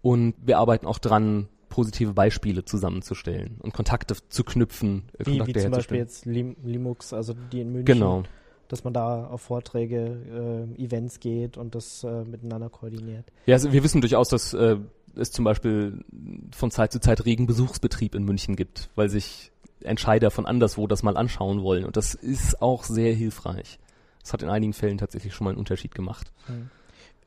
Und 0.00 0.34
wir 0.40 0.58
arbeiten 0.58 0.86
auch 0.86 0.98
dran, 0.98 1.48
positive 1.78 2.12
Beispiele 2.12 2.64
zusammenzustellen 2.64 3.58
und 3.60 3.72
Kontakte 3.72 4.16
zu 4.30 4.42
knüpfen. 4.42 5.04
Äh, 5.12 5.26
wie, 5.26 5.38
Kontakte 5.38 5.54
wie 5.54 5.62
zum 5.62 5.70
Beispiel 5.70 5.98
jetzt 5.98 6.26
Lim 6.26 6.56
Limux, 6.64 7.12
also 7.12 7.34
die 7.52 7.60
in 7.60 7.70
München. 7.70 7.84
Genau. 7.84 8.24
Dass 8.66 8.82
man 8.82 8.92
da 8.92 9.28
auf 9.28 9.42
Vorträge, 9.42 10.66
äh, 10.76 10.82
Events 10.82 11.20
geht 11.20 11.56
und 11.56 11.76
das 11.76 12.02
äh, 12.02 12.24
miteinander 12.24 12.68
koordiniert. 12.68 13.26
Ja, 13.46 13.54
also 13.54 13.72
wir 13.72 13.84
wissen 13.84 14.00
durchaus, 14.00 14.28
dass 14.28 14.54
äh, 14.54 14.78
es 15.14 15.30
zum 15.30 15.44
Beispiel 15.44 16.04
von 16.52 16.72
Zeit 16.72 16.90
zu 16.90 17.00
Zeit 17.00 17.24
regen 17.24 17.46
Besuchsbetrieb 17.46 18.16
in 18.16 18.24
München 18.24 18.56
gibt, 18.56 18.90
weil 18.96 19.08
sich 19.08 19.52
Entscheider 19.80 20.32
von 20.32 20.46
anderswo 20.46 20.88
das 20.88 21.04
mal 21.04 21.16
anschauen 21.16 21.62
wollen. 21.62 21.84
Und 21.84 21.96
das 21.96 22.14
ist 22.14 22.60
auch 22.60 22.82
sehr 22.82 23.14
hilfreich. 23.14 23.78
Das 24.20 24.32
hat 24.32 24.42
in 24.42 24.48
einigen 24.48 24.72
Fällen 24.72 24.98
tatsächlich 24.98 25.32
schon 25.32 25.44
mal 25.44 25.50
einen 25.50 25.60
Unterschied 25.60 25.94
gemacht. 25.94 26.32
Hm. 26.46 26.70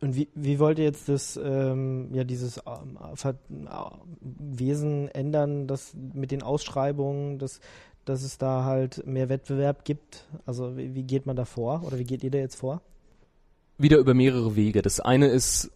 Und 0.01 0.15
wie, 0.15 0.27
wie 0.34 0.58
wollt 0.58 0.79
ihr 0.79 0.86
jetzt 0.86 1.10
das, 1.10 1.39
ähm, 1.41 2.10
ja, 2.12 2.24
dieses 2.24 2.60
ähm, 2.65 2.98
Wesen 4.20 5.08
ändern, 5.10 5.67
das 5.67 5.93
mit 5.93 6.31
den 6.31 6.41
Ausschreibungen, 6.41 7.38
dass, 7.38 7.60
dass 8.03 8.24
es 8.24 8.39
da 8.39 8.63
halt 8.63 9.05
mehr 9.05 9.29
Wettbewerb 9.29 9.86
gibt? 9.86 10.25
Also 10.48 10.75
wie, 10.75 10.96
wie 10.96 11.03
geht 11.03 11.27
man 11.27 11.36
da 11.36 11.46
vor 11.46 11.84
oder 11.86 12.00
wie 12.00 12.03
geht 12.03 12.24
ihr 12.24 12.31
da 12.31 12.39
jetzt 12.39 12.55
vor? 12.55 12.81
Wieder 13.77 14.00
über 14.00 14.15
mehrere 14.15 14.55
Wege. 14.55 14.81
Das 14.81 15.00
eine 15.00 15.27
ist, 15.27 15.72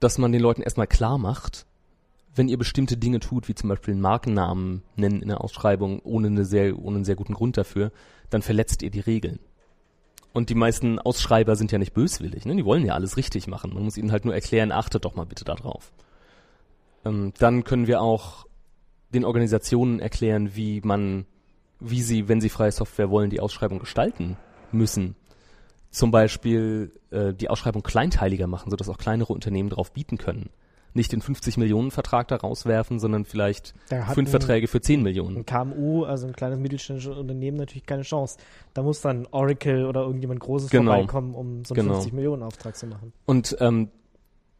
dass 0.00 0.18
man 0.18 0.32
den 0.32 0.42
Leuten 0.42 0.62
erstmal 0.62 0.88
klar 0.88 1.16
macht, 1.16 1.64
wenn 2.34 2.48
ihr 2.48 2.58
bestimmte 2.58 2.96
Dinge 2.96 3.20
tut, 3.20 3.48
wie 3.48 3.54
zum 3.54 3.68
Beispiel 3.68 3.92
einen 3.92 4.00
Markennamen 4.00 4.82
nennen 4.96 5.22
in 5.22 5.28
der 5.28 5.40
Ausschreibung, 5.40 6.00
ohne, 6.00 6.28
eine 6.28 6.44
sehr, 6.44 6.76
ohne 6.78 6.96
einen 6.96 7.04
sehr 7.04 7.16
guten 7.16 7.34
Grund 7.34 7.56
dafür, 7.56 7.92
dann 8.30 8.42
verletzt 8.42 8.82
ihr 8.82 8.90
die 8.90 9.00
Regeln. 9.00 9.38
Und 10.32 10.50
die 10.50 10.54
meisten 10.54 10.98
Ausschreiber 10.98 11.56
sind 11.56 11.72
ja 11.72 11.78
nicht 11.78 11.94
böswillig, 11.94 12.44
ne? 12.44 12.54
Die 12.54 12.64
wollen 12.64 12.84
ja 12.84 12.94
alles 12.94 13.16
richtig 13.16 13.46
machen. 13.46 13.72
Man 13.74 13.84
muss 13.84 13.96
ihnen 13.96 14.12
halt 14.12 14.24
nur 14.24 14.34
erklären, 14.34 14.72
achtet 14.72 15.04
doch 15.04 15.14
mal 15.14 15.26
bitte 15.26 15.44
darauf. 15.44 15.92
Ähm, 17.04 17.32
dann 17.38 17.64
können 17.64 17.86
wir 17.86 18.00
auch 18.00 18.46
den 19.10 19.24
Organisationen 19.24 20.00
erklären, 20.00 20.54
wie 20.54 20.80
man, 20.82 21.26
wie 21.80 22.02
sie, 22.02 22.28
wenn 22.28 22.40
sie 22.40 22.50
freie 22.50 22.72
Software 22.72 23.10
wollen, 23.10 23.30
die 23.30 23.40
Ausschreibung 23.40 23.78
gestalten 23.78 24.36
müssen. 24.70 25.16
Zum 25.90 26.10
Beispiel 26.10 26.92
äh, 27.10 27.32
die 27.32 27.48
Ausschreibung 27.48 27.82
kleinteiliger 27.82 28.46
machen, 28.46 28.70
sodass 28.70 28.90
auch 28.90 28.98
kleinere 28.98 29.32
Unternehmen 29.32 29.70
darauf 29.70 29.92
bieten 29.92 30.18
können 30.18 30.50
nicht 30.94 31.12
den 31.12 31.20
50 31.20 31.56
Millionen 31.56 31.90
Vertrag 31.90 32.28
da 32.28 32.36
rauswerfen, 32.36 32.98
sondern 32.98 33.24
vielleicht 33.24 33.74
fünf 34.14 34.30
Verträge 34.30 34.68
für 34.68 34.80
10 34.80 35.02
Millionen. 35.02 35.38
Ein 35.38 35.46
KMU, 35.46 36.04
also 36.04 36.26
ein 36.26 36.32
kleines 36.32 36.58
mittelständisches 36.58 37.16
Unternehmen, 37.16 37.56
natürlich 37.56 37.86
keine 37.86 38.02
Chance. 38.02 38.38
Da 38.74 38.82
muss 38.82 39.00
dann 39.00 39.26
Oracle 39.30 39.86
oder 39.86 40.02
irgendjemand 40.02 40.40
Großes 40.40 40.70
genau. 40.70 40.92
vorbeikommen, 40.92 41.34
um 41.34 41.64
so 41.64 41.74
einen 41.74 41.84
genau. 41.84 41.94
50 41.94 42.12
Millionen 42.12 42.42
Auftrag 42.42 42.76
zu 42.76 42.86
machen. 42.86 43.12
Und 43.26 43.56
ähm, 43.60 43.90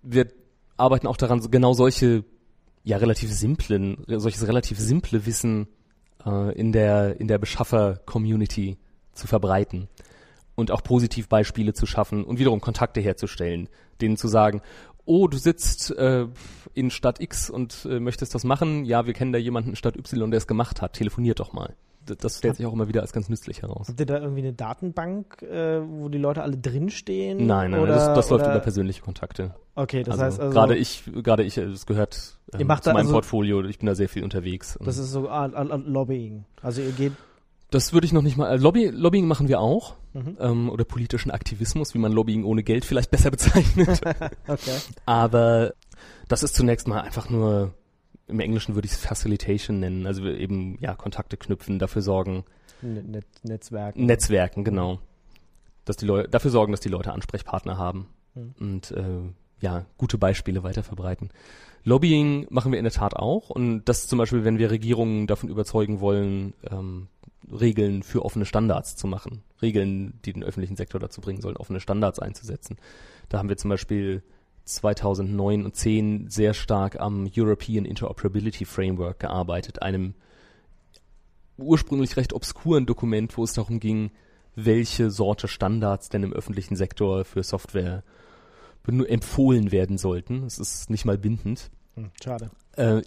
wir 0.02 0.28
arbeiten 0.76 1.06
auch 1.06 1.16
daran, 1.16 1.40
genau 1.50 1.72
solche 1.72 2.24
ja 2.84 2.96
relativ 2.96 3.32
simplen, 3.32 4.04
solches 4.06 4.46
relativ 4.46 4.78
simple 4.78 5.26
Wissen 5.26 5.68
äh, 6.24 6.52
in 6.58 6.72
der 6.72 7.20
in 7.20 7.28
der 7.28 7.38
Beschaffer-Community 7.38 8.78
zu 9.12 9.26
verbreiten 9.26 9.88
und 10.54 10.70
auch 10.70 10.82
positiv 10.82 11.28
Beispiele 11.28 11.72
zu 11.72 11.86
schaffen 11.86 12.24
und 12.24 12.38
wiederum 12.38 12.60
Kontakte 12.60 13.00
herzustellen, 13.00 13.68
denen 14.00 14.16
zu 14.16 14.28
sagen, 14.28 14.62
oh, 15.08 15.26
du 15.26 15.38
sitzt 15.38 15.90
äh, 15.96 16.26
in 16.74 16.90
Stadt 16.90 17.20
X 17.20 17.50
und 17.50 17.86
äh, 17.90 17.98
möchtest 17.98 18.34
das 18.34 18.44
machen, 18.44 18.84
ja, 18.84 19.06
wir 19.06 19.14
kennen 19.14 19.32
da 19.32 19.38
jemanden 19.38 19.70
in 19.70 19.76
Stadt 19.76 19.96
Y, 19.96 20.30
der 20.30 20.38
es 20.38 20.46
gemacht 20.46 20.82
hat, 20.82 20.92
telefoniert 20.92 21.40
doch 21.40 21.52
mal. 21.52 21.74
Das 22.06 22.38
stellt 22.38 22.56
sich 22.56 22.64
auch 22.64 22.72
immer 22.72 22.88
wieder 22.88 23.02
als 23.02 23.12
ganz 23.12 23.28
nützlich 23.28 23.60
heraus. 23.60 23.88
Habt 23.88 24.00
ihr 24.00 24.06
da 24.06 24.18
irgendwie 24.18 24.40
eine 24.40 24.54
Datenbank, 24.54 25.42
äh, 25.42 25.80
wo 25.82 26.08
die 26.08 26.16
Leute 26.16 26.42
alle 26.42 26.56
drinstehen? 26.56 27.44
Nein, 27.46 27.72
nein, 27.72 27.80
oder, 27.80 27.94
das, 27.94 28.14
das 28.14 28.30
läuft 28.30 28.46
über 28.46 28.60
persönliche 28.60 29.02
Kontakte. 29.02 29.54
Okay, 29.74 30.04
das 30.04 30.12
also, 30.12 30.24
heißt 30.24 30.40
also. 30.40 30.52
Gerade 30.54 30.76
ich, 30.76 31.02
gerade 31.22 31.42
ich, 31.42 31.58
es 31.58 31.84
gehört 31.84 32.38
ähm, 32.54 32.60
zu 32.60 32.90
meinem 32.90 32.96
also, 32.96 33.12
Portfolio, 33.12 33.62
ich 33.64 33.78
bin 33.78 33.86
da 33.86 33.94
sehr 33.94 34.08
viel 34.08 34.24
unterwegs. 34.24 34.78
Das 34.82 34.96
ist 34.96 35.10
so 35.10 35.28
ah, 35.28 35.50
ah, 35.52 35.62
Lobbying. 35.84 36.44
Also 36.62 36.80
ihr 36.80 36.92
geht 36.92 37.12
das 37.70 37.92
würde 37.92 38.06
ich 38.06 38.12
noch 38.12 38.22
nicht 38.22 38.36
mal. 38.36 38.50
Äh, 38.50 38.56
Lobby, 38.56 38.86
Lobbying 38.86 39.26
machen 39.26 39.48
wir 39.48 39.60
auch. 39.60 39.94
Mhm. 40.14 40.36
Ähm, 40.40 40.70
oder 40.70 40.84
politischen 40.84 41.30
Aktivismus, 41.30 41.94
wie 41.94 41.98
man 41.98 42.12
Lobbying 42.12 42.44
ohne 42.44 42.62
Geld 42.62 42.84
vielleicht 42.84 43.10
besser 43.12 43.30
bezeichnet. 43.30 44.00
okay. 44.48 44.78
Aber 45.04 45.74
das 46.28 46.42
ist 46.42 46.54
zunächst 46.54 46.88
mal 46.88 47.00
einfach 47.00 47.28
nur, 47.28 47.74
im 48.26 48.40
Englischen 48.40 48.74
würde 48.74 48.86
ich 48.86 48.92
es 48.92 48.98
Facilitation 48.98 49.80
nennen. 49.80 50.06
Also 50.06 50.26
eben, 50.26 50.78
ja, 50.80 50.94
Kontakte 50.94 51.36
knüpfen, 51.36 51.78
dafür 51.78 52.02
sorgen. 52.02 52.44
Net 52.80 53.26
Netzwerken. 53.42 54.06
Netzwerken, 54.06 54.64
genau. 54.64 55.00
Dass 55.84 55.96
die 55.96 56.06
Leute, 56.06 56.28
dafür 56.28 56.50
sorgen, 56.50 56.72
dass 56.72 56.80
die 56.80 56.90
Leute 56.90 57.12
Ansprechpartner 57.12 57.76
haben. 57.76 58.08
Mhm. 58.34 58.54
Und 58.58 58.90
äh, 58.92 59.20
ja, 59.60 59.84
gute 59.96 60.16
Beispiele 60.16 60.62
weiter 60.62 60.82
verbreiten. 60.82 61.30
Lobbying 61.84 62.46
machen 62.50 62.72
wir 62.72 62.78
in 62.78 62.84
der 62.84 62.92
Tat 62.92 63.14
auch. 63.14 63.50
Und 63.50 63.84
das 63.84 64.06
zum 64.06 64.18
Beispiel, 64.18 64.44
wenn 64.44 64.58
wir 64.58 64.70
Regierungen 64.70 65.26
davon 65.26 65.48
überzeugen 65.48 66.00
wollen, 66.00 66.54
ähm, 66.70 67.08
Regeln 67.50 68.02
für 68.02 68.24
offene 68.24 68.44
Standards 68.44 68.96
zu 68.96 69.06
machen. 69.06 69.42
Regeln, 69.62 70.18
die 70.24 70.32
den 70.32 70.44
öffentlichen 70.44 70.76
Sektor 70.76 71.00
dazu 71.00 71.20
bringen 71.20 71.40
sollen, 71.40 71.56
offene 71.56 71.80
Standards 71.80 72.18
einzusetzen. 72.18 72.76
Da 73.28 73.38
haben 73.38 73.48
wir 73.48 73.56
zum 73.56 73.70
Beispiel 73.70 74.22
2009 74.64 75.64
und 75.64 75.74
10 75.74 76.28
sehr 76.28 76.54
stark 76.54 77.00
am 77.00 77.28
European 77.34 77.84
Interoperability 77.84 78.64
Framework 78.64 79.20
gearbeitet, 79.20 79.82
einem 79.82 80.14
ursprünglich 81.56 82.16
recht 82.16 82.32
obskuren 82.32 82.86
Dokument, 82.86 83.36
wo 83.36 83.44
es 83.44 83.54
darum 83.54 83.80
ging, 83.80 84.10
welche 84.54 85.10
Sorte 85.10 85.48
Standards 85.48 86.08
denn 86.08 86.22
im 86.22 86.32
öffentlichen 86.32 86.76
Sektor 86.76 87.24
für 87.24 87.42
Software 87.42 88.02
empfohlen 88.86 89.70
werden 89.70 89.98
sollten. 89.98 90.44
Es 90.44 90.58
ist 90.58 90.88
nicht 90.88 91.04
mal 91.04 91.18
bindend. 91.18 91.70
Hm, 91.94 92.10
schade. 92.22 92.50
Äh, 92.78 93.02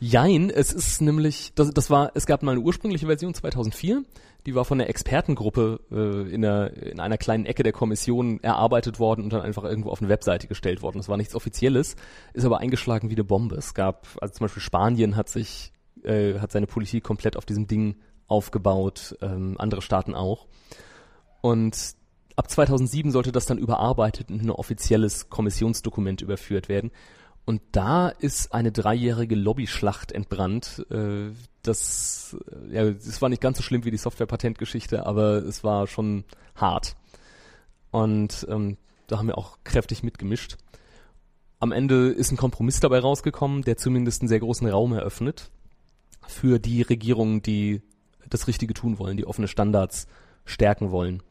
jein, 0.00 0.48
es 0.48 0.72
ist 0.72 1.00
nämlich, 1.00 1.52
das, 1.56 1.72
das 1.72 1.90
war, 1.90 2.12
es 2.14 2.24
gab 2.24 2.44
mal 2.44 2.52
eine 2.52 2.60
ursprüngliche 2.60 3.06
Version 3.06 3.34
2004, 3.34 4.04
die 4.46 4.54
war 4.54 4.64
von 4.64 4.78
der 4.78 4.88
Expertengruppe 4.88 5.80
äh, 5.90 6.32
in, 6.32 6.44
einer, 6.44 6.72
in 6.76 7.00
einer 7.00 7.18
kleinen 7.18 7.44
Ecke 7.44 7.64
der 7.64 7.72
Kommission 7.72 8.38
erarbeitet 8.44 9.00
worden 9.00 9.24
und 9.24 9.32
dann 9.32 9.40
einfach 9.42 9.64
irgendwo 9.64 9.90
auf 9.90 10.00
eine 10.00 10.08
Webseite 10.08 10.46
gestellt 10.46 10.82
worden. 10.82 10.98
Das 10.98 11.08
war 11.08 11.16
nichts 11.16 11.34
Offizielles, 11.34 11.96
ist 12.32 12.44
aber 12.44 12.58
eingeschlagen 12.58 13.10
wie 13.10 13.14
eine 13.14 13.24
Bombe. 13.24 13.56
Es 13.56 13.74
gab, 13.74 14.06
also 14.20 14.34
zum 14.34 14.44
Beispiel 14.44 14.62
Spanien 14.62 15.16
hat 15.16 15.28
sich, 15.28 15.72
äh, 16.04 16.38
hat 16.38 16.52
seine 16.52 16.68
Politik 16.68 17.02
komplett 17.02 17.36
auf 17.36 17.44
diesem 17.44 17.66
Ding 17.66 17.96
aufgebaut, 18.28 19.16
ähm, 19.20 19.56
andere 19.58 19.82
Staaten 19.82 20.14
auch. 20.14 20.46
Und 21.40 21.96
ab 22.36 22.48
2007 22.48 23.10
sollte 23.10 23.32
das 23.32 23.46
dann 23.46 23.58
überarbeitet 23.58 24.30
in 24.30 24.40
ein 24.40 24.50
offizielles 24.50 25.28
Kommissionsdokument 25.28 26.22
überführt 26.22 26.68
werden. 26.68 26.92
Und 27.44 27.60
da 27.72 28.08
ist 28.08 28.54
eine 28.54 28.70
dreijährige 28.70 29.34
Lobbyschlacht 29.34 30.12
entbrannt. 30.12 30.86
Äh, 30.90 31.30
das, 31.62 32.36
äh, 32.70 32.74
ja, 32.74 32.90
das 32.90 33.20
war 33.20 33.28
nicht 33.28 33.42
ganz 33.42 33.56
so 33.56 33.62
schlimm 33.62 33.84
wie 33.84 33.90
die 33.90 33.96
Software-Patentgeschichte, 33.96 35.06
aber 35.06 35.36
es 35.36 35.64
war 35.64 35.86
schon 35.86 36.24
hart. 36.54 36.96
Und 37.90 38.46
ähm, 38.48 38.76
da 39.08 39.18
haben 39.18 39.26
wir 39.26 39.38
auch 39.38 39.58
kräftig 39.64 40.02
mitgemischt. 40.02 40.56
Am 41.58 41.72
Ende 41.72 42.08
ist 42.08 42.32
ein 42.32 42.36
Kompromiss 42.36 42.80
dabei 42.80 43.00
rausgekommen, 43.00 43.62
der 43.62 43.76
zumindest 43.76 44.22
einen 44.22 44.28
sehr 44.28 44.40
großen 44.40 44.68
Raum 44.68 44.92
eröffnet 44.92 45.50
für 46.26 46.58
die 46.58 46.82
Regierungen, 46.82 47.42
die 47.42 47.82
das 48.28 48.46
Richtige 48.46 48.74
tun 48.74 48.98
wollen, 48.98 49.16
die 49.16 49.26
offene 49.26 49.48
Standards 49.48 50.06
stärken 50.44 50.90
wollen. 50.90 51.22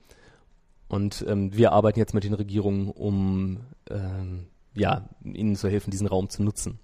Und 0.88 1.25
ähm, 1.27 1.56
wir 1.56 1.72
arbeiten 1.72 2.00
jetzt 2.00 2.13
mit 2.13 2.24
den 2.24 2.34
Regierungen, 2.34 2.89
um 2.89 3.62
ähm, 3.89 4.48
ja, 4.74 5.10
ihnen 5.24 5.56
zu 5.56 5.70
helfen, 5.70 5.92
diesen 5.92 6.08
Raum 6.08 6.30
zu 6.30 6.44
nutzen. 6.44 6.80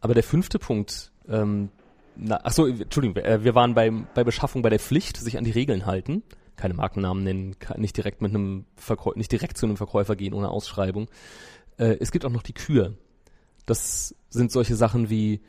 Aber 0.00 0.14
der 0.14 0.22
fünfte 0.22 0.58
Punkt, 0.58 1.12
ähm, 1.28 1.70
na, 2.16 2.40
ach 2.42 2.52
so, 2.52 2.66
Entschuldigung, 2.66 3.16
äh, 3.16 3.42
wir 3.44 3.54
waren 3.54 3.74
beim, 3.74 4.06
bei 4.14 4.24
Beschaffung 4.24 4.62
bei 4.62 4.70
der 4.70 4.78
Pflicht, 4.78 5.16
sich 5.16 5.38
an 5.38 5.44
die 5.44 5.50
Regeln 5.50 5.86
halten, 5.86 6.22
keine 6.56 6.74
Markennamen 6.74 7.24
nennen, 7.24 7.56
nicht 7.76 7.96
direkt 7.96 8.22
mit 8.22 8.30
einem 8.30 8.66
Verkäufer, 8.76 9.18
nicht 9.18 9.32
direkt 9.32 9.58
zu 9.58 9.66
einem 9.66 9.76
Verkäufer 9.76 10.14
gehen 10.14 10.34
ohne 10.34 10.50
Ausschreibung. 10.50 11.08
Äh, 11.78 11.96
es 12.00 12.12
gibt 12.12 12.24
auch 12.24 12.30
noch 12.30 12.42
die 12.42 12.52
Kür. 12.52 12.94
Das 13.66 14.14
sind 14.30 14.52
solche 14.52 14.76
Sachen 14.76 15.10
wie 15.10 15.40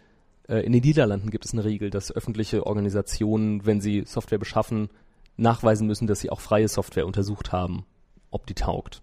äh, 0.47 0.59
in 0.65 0.71
den 0.71 0.81
Niederlanden 0.81 1.29
gibt 1.29 1.45
es 1.45 1.53
eine 1.53 1.63
Regel, 1.63 1.89
dass 1.89 2.11
öffentliche 2.11 2.65
Organisationen, 2.65 3.65
wenn 3.65 3.81
sie 3.81 4.03
Software 4.05 4.39
beschaffen, 4.39 4.89
nachweisen 5.37 5.87
müssen, 5.87 6.07
dass 6.07 6.19
sie 6.19 6.29
auch 6.29 6.39
freie 6.39 6.67
Software 6.67 7.05
untersucht 7.05 7.51
haben, 7.51 7.85
ob 8.31 8.45
die 8.47 8.53
taugt. 8.53 9.01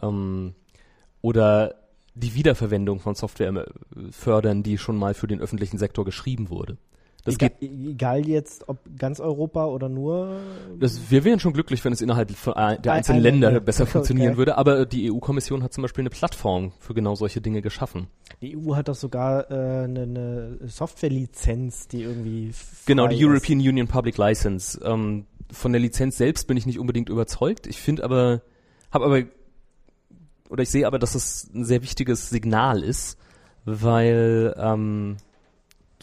Ähm, 0.00 0.54
oder 1.26 1.74
die 2.14 2.36
Wiederverwendung 2.36 3.00
von 3.00 3.16
Software 3.16 3.52
äh, 3.52 3.64
fördern, 4.12 4.62
die 4.62 4.78
schon 4.78 4.96
mal 4.96 5.12
für 5.12 5.26
den 5.26 5.40
öffentlichen 5.40 5.76
Sektor 5.76 6.04
geschrieben 6.04 6.50
wurde. 6.50 6.78
Das 7.24 7.34
egal, 7.34 7.50
geht, 7.58 7.72
egal 7.72 8.28
jetzt, 8.28 8.68
ob 8.68 8.78
ganz 8.96 9.18
Europa 9.18 9.66
oder 9.66 9.88
nur. 9.88 10.38
Das, 10.78 11.10
wir 11.10 11.24
wären 11.24 11.40
schon 11.40 11.52
glücklich, 11.52 11.84
wenn 11.84 11.92
es 11.92 12.00
innerhalb 12.00 12.32
der 12.44 12.92
einzelnen 12.92 13.20
Länder 13.20 13.58
besser 13.58 13.86
funktionieren 13.86 14.28
okay. 14.28 14.38
würde. 14.38 14.56
Aber 14.56 14.86
die 14.86 15.10
EU-Kommission 15.10 15.64
hat 15.64 15.72
zum 15.72 15.82
Beispiel 15.82 16.02
eine 16.02 16.10
Plattform 16.10 16.70
für 16.78 16.94
genau 16.94 17.16
solche 17.16 17.40
Dinge 17.40 17.60
geschaffen. 17.60 18.06
Die 18.40 18.56
EU 18.56 18.76
hat 18.76 18.86
doch 18.86 18.94
sogar 18.94 19.50
äh, 19.50 19.54
eine, 19.84 20.02
eine 20.02 20.58
Software-Lizenz, 20.68 21.88
die 21.88 22.02
irgendwie. 22.02 22.52
Genau, 22.86 23.08
die 23.08 23.16
ist. 23.16 23.24
European 23.24 23.58
Union 23.58 23.88
Public 23.88 24.16
License. 24.16 24.80
Ähm, 24.84 25.26
von 25.50 25.72
der 25.72 25.80
Lizenz 25.80 26.16
selbst 26.18 26.46
bin 26.46 26.56
ich 26.56 26.66
nicht 26.66 26.78
unbedingt 26.78 27.08
überzeugt. 27.08 27.66
Ich 27.66 27.80
finde 27.80 28.04
aber, 28.04 28.42
habe 28.92 29.04
aber, 29.04 29.22
oder 30.50 30.62
ich 30.62 30.70
sehe 30.70 30.86
aber, 30.86 30.98
dass 30.98 31.14
es 31.14 31.50
ein 31.54 31.64
sehr 31.64 31.82
wichtiges 31.82 32.30
Signal 32.30 32.82
ist, 32.82 33.18
weil 33.64 34.54
ähm, 34.58 35.16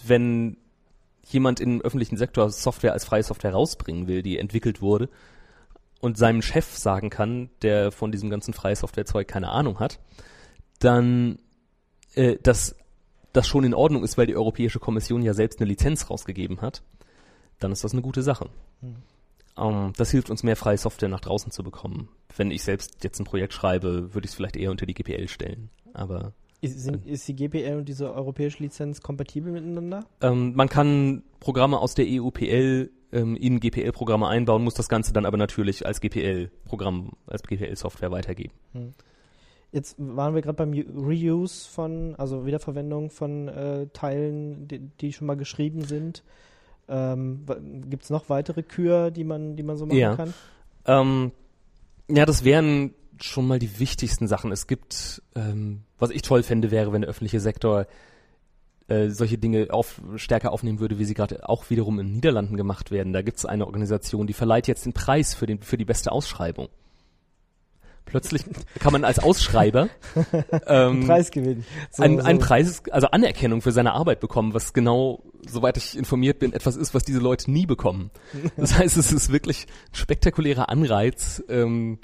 wenn 0.06 0.58
jemand 1.26 1.60
im 1.60 1.82
öffentlichen 1.82 2.18
Sektor 2.18 2.50
Software 2.50 2.94
als 2.94 3.06
freie 3.06 3.24
Software 3.24 3.54
rausbringen 3.54 4.08
will, 4.08 4.22
die 4.22 4.38
entwickelt 4.38 4.82
wurde, 4.82 5.10
und 6.02 6.18
seinem 6.18 6.42
Chef 6.42 6.78
sagen 6.78 7.10
kann, 7.10 7.50
der 7.62 7.94
von 7.94 8.12
diesem 8.12 8.30
ganzen 8.30 8.54
freie 8.54 8.76
Softwarezeug 8.76 9.26
keine 9.26 9.48
Ahnung 9.48 9.80
hat, 9.80 10.02
dann 10.80 11.40
äh, 12.16 12.38
dass 12.44 12.76
das 13.32 13.48
schon 13.48 13.64
in 13.64 13.74
Ordnung 13.74 14.04
ist, 14.04 14.18
weil 14.18 14.28
die 14.28 14.36
Europäische 14.36 14.80
Kommission 14.80 15.22
ja 15.22 15.34
selbst 15.34 15.60
eine 15.60 15.68
Lizenz 15.70 16.10
rausgegeben 16.10 16.62
hat, 16.62 16.84
dann 17.60 17.72
ist 17.72 17.84
das 17.84 17.94
eine 17.94 18.02
gute 18.02 18.22
Sache. 18.22 18.50
Mhm. 18.82 18.98
Um, 19.56 19.94
das 19.98 20.10
hilft 20.12 20.30
uns 20.30 20.42
mehr 20.44 20.56
freie 20.56 20.78
Software 20.78 21.10
nach 21.10 21.20
draußen 21.20 21.52
zu 21.52 21.64
bekommen. 21.64 22.10
Wenn 22.36 22.50
ich 22.50 22.64
selbst 22.64 23.04
jetzt 23.04 23.20
ein 23.20 23.26
Projekt 23.26 23.54
schreibe, 23.54 24.14
würde 24.14 24.26
ich 24.26 24.32
es 24.32 24.36
vielleicht 24.36 24.58
eher 24.58 24.72
unter 24.72 24.86
die 24.86 24.96
GPL 24.96 25.28
stellen. 25.28 25.70
Aber 25.94 26.34
ist, 26.62 26.80
sind, 26.80 27.06
ist, 27.06 27.28
die 27.28 27.36
GPL 27.36 27.78
und 27.78 27.90
diese 27.90 28.14
europäische 28.14 28.64
Lizenz 28.64 29.02
kompatibel 29.02 29.52
miteinander? 29.52 30.06
Ähm, 30.22 30.54
man 30.56 30.70
kann 30.70 31.24
Programme 31.40 31.78
aus 31.78 31.94
der 31.94 32.06
EUPL 32.08 32.90
ähm, 33.12 33.36
in 33.36 33.60
GPL-Programme 33.60 34.28
einbauen, 34.28 34.64
muss 34.64 34.74
das 34.74 34.90
Ganze 34.90 35.14
dann 35.14 35.26
aber 35.26 35.38
natürlich 35.38 35.86
als 35.86 36.02
GPL-Programm, 36.02 37.12
als 37.28 37.44
GPL-Software 37.44 38.12
weitergeben. 38.12 38.54
Hm. 38.72 38.94
Jetzt 39.74 39.96
waren 39.98 40.36
wir 40.36 40.42
gerade 40.42 40.56
beim 40.56 40.72
Reuse 40.72 41.68
von, 41.68 42.16
also 42.16 42.46
Wiederverwendung 42.46 43.10
von 43.10 43.48
äh, 43.48 43.88
Teilen, 43.92 44.68
die, 44.68 44.80
die, 44.80 45.14
schon 45.14 45.28
mal 45.28 45.36
geschrieben 45.36 45.84
sind. 45.84 46.24
Ähm, 46.88 47.46
Gibt 47.90 48.04
es 48.04 48.10
noch 48.10 48.30
weitere 48.30 48.64
Kür, 48.64 49.12
die 49.12 49.24
man, 49.24 49.56
die 49.56 49.64
man 49.64 49.78
so 49.78 49.86
machen 49.86 49.98
ja. 49.98 50.16
kann? 50.16 50.34
Ähm, 50.86 51.32
ja, 52.10 52.26
das 52.26 52.44
wären 52.44 52.94
schon 53.22 53.48
mal 53.48 53.60
die 53.60 53.80
wichtigsten 53.80 54.28
Sachen. 54.28 54.52
Es 54.52 54.68
gibt, 54.68 55.22
ähm, 55.36 55.84
was 55.98 56.10
ich 56.10 56.22
toll 56.22 56.44
fände, 56.44 56.72
wäre, 56.72 56.92
wenn 56.92 57.02
der 57.02 57.10
öffentliche 57.10 57.40
Sektor 57.40 57.88
äh, 58.88 59.10
solche 59.10 59.38
Dinge 59.38 59.68
auf, 59.70 60.02
stärker 60.18 60.52
aufnehmen 60.52 60.80
würde, 60.80 61.00
wie 61.00 61.06
sie 61.06 61.14
gerade 61.14 61.48
auch 61.48 61.70
wiederum 61.70 62.00
in 62.00 62.08
den 62.08 62.16
Niederlanden 62.16 62.58
gemacht 62.58 62.92
werden. 62.92 63.14
Da 63.14 63.22
gibt 63.22 63.38
es 63.38 63.46
eine 63.46 63.66
Organisation, 63.66 64.28
die 64.28 64.34
verleiht 64.34 64.68
jetzt 64.68 64.86
den 64.86 64.94
Preis 64.94 65.34
für, 65.34 65.46
den, 65.46 65.62
für 65.62 65.78
die 65.78 65.86
beste 65.86 66.12
Ausschreibung. 66.12 66.68
Plötzlich 68.06 68.44
kann 68.80 68.94
man 68.94 69.06
als 69.06 69.20
Ausschreiber 69.20 69.90
ähm, 70.68 71.08
Preis 71.08 71.32
gewinnen. 71.32 71.66
So, 71.92 72.04
ein, 72.04 72.20
so. 72.20 72.24
ein 72.24 72.40
Preis, 72.40 72.84
also 72.92 73.08
Anerkennung 73.08 73.62
für 73.62 73.72
seine 73.72 73.94
Arbeit 73.94 74.20
bekommen, 74.20 74.54
was 74.54 74.74
genau, 74.74 75.24
soweit 75.48 75.78
ich 75.78 75.98
informiert 75.98 76.40
bin, 76.40 76.54
etwas 76.54 76.76
ist, 76.76 76.94
was 76.94 77.04
diese 77.04 77.20
Leute 77.20 77.52
nie 77.52 77.66
bekommen. 77.66 78.12
Das 78.58 78.78
heißt, 78.78 78.98
es 78.98 79.12
ist 79.12 79.32
wirklich 79.32 79.68
ein 79.92 79.96
spektakulärer 79.96 80.70
Anreiz, 80.70 81.44
ähm, 81.50 82.00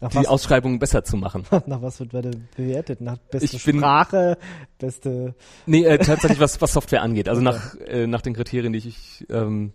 nach 0.00 0.10
die 0.10 0.16
was? 0.16 0.26
Ausschreibungen 0.26 0.78
besser 0.78 1.04
zu 1.04 1.16
machen. 1.16 1.44
Nach 1.66 1.82
was 1.82 2.00
wird 2.00 2.12
bewertet? 2.56 3.00
Nach 3.02 3.18
beste 3.18 3.56
ich 3.56 3.62
Sprache, 3.62 4.38
beste. 4.78 5.34
Nee, 5.66 5.84
äh, 5.84 5.98
tatsächlich 5.98 6.40
was, 6.40 6.60
was 6.60 6.72
Software 6.72 7.02
angeht. 7.02 7.28
Also 7.28 7.42
okay. 7.42 7.50
nach, 7.50 7.74
äh, 7.86 8.06
nach 8.06 8.22
den 8.22 8.32
Kriterien, 8.32 8.72
die 8.72 8.78
ich, 8.78 9.26
ähm, 9.28 9.74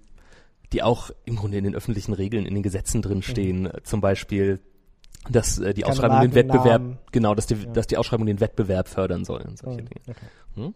die 0.74 0.82
auch 0.82 1.12
im 1.26 1.36
Grunde 1.36 1.60
in 1.60 1.64
den 1.64 1.76
öffentlichen 1.76 2.14
Regeln, 2.14 2.48
in 2.48 2.56
den 2.56 2.64
Gesetzen 2.64 3.04
drinstehen. 3.04 3.64
Mhm. 3.64 3.72
Zum 3.84 4.02
Beispiel, 4.02 4.62
dass 5.30 5.60
äh, 5.60 5.74
die 5.74 5.82
Keine 5.82 5.92
Ausschreibung 5.92 6.22
den 6.22 6.36
Wettbewerb, 6.36 7.12
genau, 7.12 7.36
dass 7.36 7.48
die, 7.48 7.56
ja. 7.56 7.72
dass 7.72 7.88
die 7.88 7.98
Ausschreibung 7.98 8.26
den 8.26 8.40
Wettbewerb 8.40 8.88
fördern 8.88 9.26
soll 9.26 9.42
und 9.42 9.58
solche 9.58 9.82
mhm. 9.82 9.86
Dinge. 9.88 10.02
Okay. 10.08 10.26
Hm? 10.56 10.74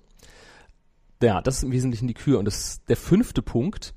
Ja, 1.22 1.42
das 1.42 1.58
ist 1.58 1.64
im 1.64 1.72
Wesentlichen 1.72 2.08
die 2.08 2.14
Kür. 2.14 2.40
Und 2.40 2.46
das, 2.46 2.84
der 2.86 2.98
fünfte 2.98 3.42
Punkt 3.42 3.94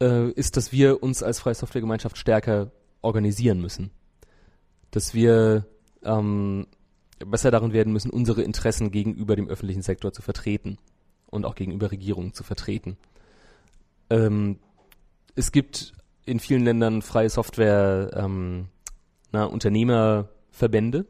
äh, 0.00 0.30
ist, 0.30 0.56
dass 0.56 0.72
wir 0.72 1.02
uns 1.02 1.22
als 1.22 1.40
Freie 1.40 1.54
Softwaregemeinschaft 1.54 2.18
stärker 2.18 2.72
organisieren 3.02 3.60
müssen 3.60 3.90
dass 4.94 5.12
wir 5.12 5.66
ähm, 6.04 6.66
besser 7.18 7.50
darin 7.50 7.72
werden 7.72 7.92
müssen, 7.92 8.10
unsere 8.10 8.42
Interessen 8.42 8.92
gegenüber 8.92 9.34
dem 9.34 9.48
öffentlichen 9.48 9.82
Sektor 9.82 10.12
zu 10.12 10.22
vertreten 10.22 10.78
und 11.26 11.44
auch 11.44 11.56
gegenüber 11.56 11.90
Regierungen 11.90 12.32
zu 12.32 12.44
vertreten. 12.44 12.96
Ähm, 14.08 14.60
es 15.34 15.50
gibt 15.50 15.94
in 16.26 16.38
vielen 16.38 16.64
Ländern 16.64 17.02
freie 17.02 17.28
Software 17.28 18.10
ähm, 18.14 18.68
na, 19.34 19.44
Unternehmerverbände. 19.44 21.06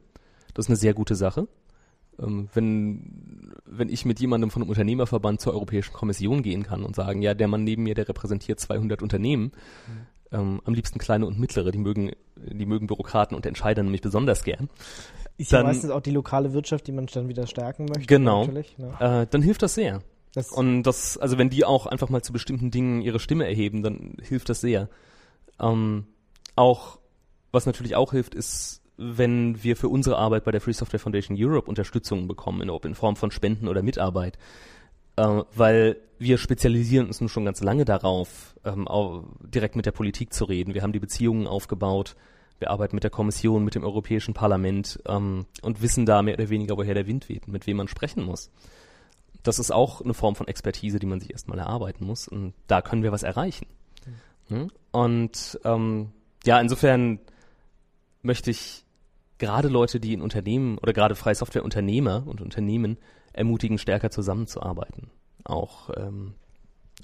Das 0.52 0.66
ist 0.66 0.70
eine 0.70 0.76
sehr 0.76 0.94
gute 0.94 1.14
Sache. 1.14 1.48
Ähm, 2.18 2.48
wenn, 2.54 3.52
wenn 3.64 3.88
ich 3.88 4.04
mit 4.04 4.20
jemandem 4.20 4.50
von 4.50 4.62
einem 4.62 4.70
Unternehmerverband 4.70 5.40
zur 5.40 5.54
Europäischen 5.54 5.92
Kommission 5.92 6.42
gehen 6.42 6.62
kann 6.62 6.84
und 6.84 6.94
sagen, 6.94 7.22
ja, 7.22 7.34
der 7.34 7.48
Mann 7.48 7.64
neben 7.64 7.82
mir, 7.82 7.94
der 7.94 8.08
repräsentiert 8.08 8.60
200 8.60 9.02
Unternehmen, 9.02 9.52
mhm 9.86 10.14
ähm, 10.34 10.60
am 10.64 10.74
liebsten 10.74 10.98
kleine 10.98 11.26
und 11.26 11.38
mittlere, 11.38 11.70
die 11.70 11.78
mögen, 11.78 12.10
die 12.36 12.66
mögen 12.66 12.86
Bürokraten 12.86 13.36
und 13.36 13.46
Entscheider 13.46 13.82
nämlich 13.82 14.02
besonders 14.02 14.44
gern. 14.44 14.68
Ist 15.36 15.52
dann, 15.52 15.62
ja 15.62 15.66
meistens 15.68 15.90
auch 15.90 16.00
die 16.00 16.10
lokale 16.10 16.52
Wirtschaft, 16.52 16.86
die 16.86 16.92
man 16.92 17.06
dann 17.06 17.28
wieder 17.28 17.46
stärken 17.46 17.86
möchte. 17.86 18.06
Genau. 18.06 18.46
Ne? 18.46 18.64
Äh, 19.00 19.26
dann 19.28 19.42
hilft 19.42 19.62
das 19.62 19.74
sehr. 19.74 20.02
Das 20.34 20.50
und 20.50 20.82
das, 20.82 21.16
also 21.16 21.38
wenn 21.38 21.50
die 21.50 21.64
auch 21.64 21.86
einfach 21.86 22.08
mal 22.08 22.22
zu 22.22 22.32
bestimmten 22.32 22.72
Dingen 22.72 23.00
ihre 23.02 23.20
Stimme 23.20 23.46
erheben, 23.46 23.82
dann 23.82 24.16
hilft 24.20 24.48
das 24.48 24.60
sehr. 24.60 24.88
Ähm, 25.60 26.06
auch, 26.56 26.98
was 27.54 27.66
natürlich 27.66 27.96
auch 27.96 28.12
hilft, 28.12 28.34
ist, 28.34 28.82
wenn 28.96 29.62
wir 29.62 29.76
für 29.76 29.88
unsere 29.88 30.18
Arbeit 30.18 30.44
bei 30.44 30.50
der 30.50 30.60
Free 30.60 30.72
Software 30.72 31.00
Foundation 31.00 31.36
Europe 31.40 31.68
Unterstützung 31.68 32.28
bekommen, 32.28 32.68
ob 32.70 32.84
in 32.84 32.94
Form 32.94 33.16
von 33.16 33.30
Spenden 33.30 33.68
oder 33.68 33.82
Mitarbeit 33.82 34.38
äh, 35.16 35.42
weil 35.54 35.96
wir 36.18 36.38
spezialisieren 36.38 37.06
uns 37.06 37.20
nun 37.20 37.28
schon 37.28 37.44
ganz 37.44 37.60
lange 37.60 37.84
darauf, 37.84 38.54
ähm, 38.64 38.86
direkt 39.40 39.76
mit 39.76 39.86
der 39.86 39.92
Politik 39.92 40.32
zu 40.32 40.44
reden. 40.44 40.74
Wir 40.74 40.82
haben 40.82 40.92
die 40.92 41.00
Beziehungen 41.00 41.46
aufgebaut, 41.46 42.16
wir 42.58 42.70
arbeiten 42.70 42.96
mit 42.96 43.04
der 43.04 43.10
Kommission, 43.10 43.64
mit 43.64 43.74
dem 43.74 43.84
Europäischen 43.84 44.32
Parlament 44.32 45.00
ähm, 45.06 45.46
und 45.62 45.82
wissen 45.82 46.06
da 46.06 46.22
mehr 46.22 46.34
oder 46.34 46.48
weniger, 46.48 46.76
woher 46.76 46.94
der 46.94 47.06
Wind 47.06 47.28
weht, 47.28 47.48
mit 47.48 47.66
wem 47.66 47.76
man 47.76 47.88
sprechen 47.88 48.24
muss. 48.24 48.50
Das 49.42 49.58
ist 49.58 49.72
auch 49.72 50.00
eine 50.00 50.14
Form 50.14 50.36
von 50.36 50.48
Expertise, 50.48 50.98
die 50.98 51.06
man 51.06 51.20
sich 51.20 51.32
erstmal 51.32 51.58
erarbeiten 51.58 52.06
muss 52.06 52.28
und 52.28 52.54
da 52.66 52.80
können 52.80 53.02
wir 53.02 53.12
was 53.12 53.24
erreichen. 53.24 53.66
Mhm. 54.48 54.70
Und 54.92 55.60
ähm, 55.64 56.12
ja, 56.44 56.60
insofern 56.60 57.18
möchte 58.24 58.50
ich 58.50 58.84
gerade 59.38 59.68
Leute, 59.68 60.00
die 60.00 60.12
in 60.12 60.22
Unternehmen 60.22 60.78
oder 60.78 60.92
gerade 60.92 61.14
freie 61.14 61.34
Softwareunternehmer 61.34 62.24
und 62.26 62.40
Unternehmen 62.40 62.98
ermutigen, 63.32 63.78
stärker 63.78 64.10
zusammenzuarbeiten. 64.10 65.10
Auch, 65.44 65.90
ähm, 65.96 66.34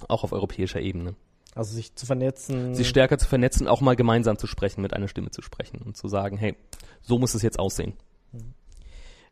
auch 0.08 0.24
auf 0.24 0.32
europäischer 0.32 0.80
Ebene. 0.80 1.14
Also 1.54 1.74
sich 1.74 1.94
zu 1.96 2.06
vernetzen. 2.06 2.74
Sich 2.74 2.88
stärker 2.88 3.18
zu 3.18 3.28
vernetzen, 3.28 3.66
auch 3.66 3.80
mal 3.80 3.96
gemeinsam 3.96 4.38
zu 4.38 4.46
sprechen, 4.46 4.82
mit 4.82 4.94
einer 4.94 5.08
Stimme 5.08 5.30
zu 5.30 5.42
sprechen 5.42 5.82
und 5.84 5.96
zu 5.96 6.08
sagen, 6.08 6.36
hey, 6.36 6.54
so 7.02 7.18
muss 7.18 7.34
es 7.34 7.42
jetzt 7.42 7.58
aussehen. 7.58 7.94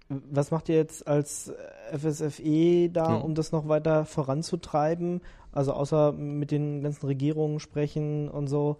Was 0.08 0.50
macht 0.50 0.68
ihr 0.68 0.76
jetzt 0.76 1.06
als 1.06 1.52
FSFE 1.92 2.88
da, 2.90 3.16
hm. 3.16 3.22
um 3.22 3.34
das 3.34 3.52
noch 3.52 3.68
weiter 3.68 4.04
voranzutreiben? 4.04 5.20
Also 5.52 5.72
außer 5.72 6.12
mit 6.12 6.50
den 6.50 6.82
ganzen 6.82 7.06
Regierungen 7.06 7.60
sprechen 7.60 8.28
und 8.28 8.48
so, 8.48 8.78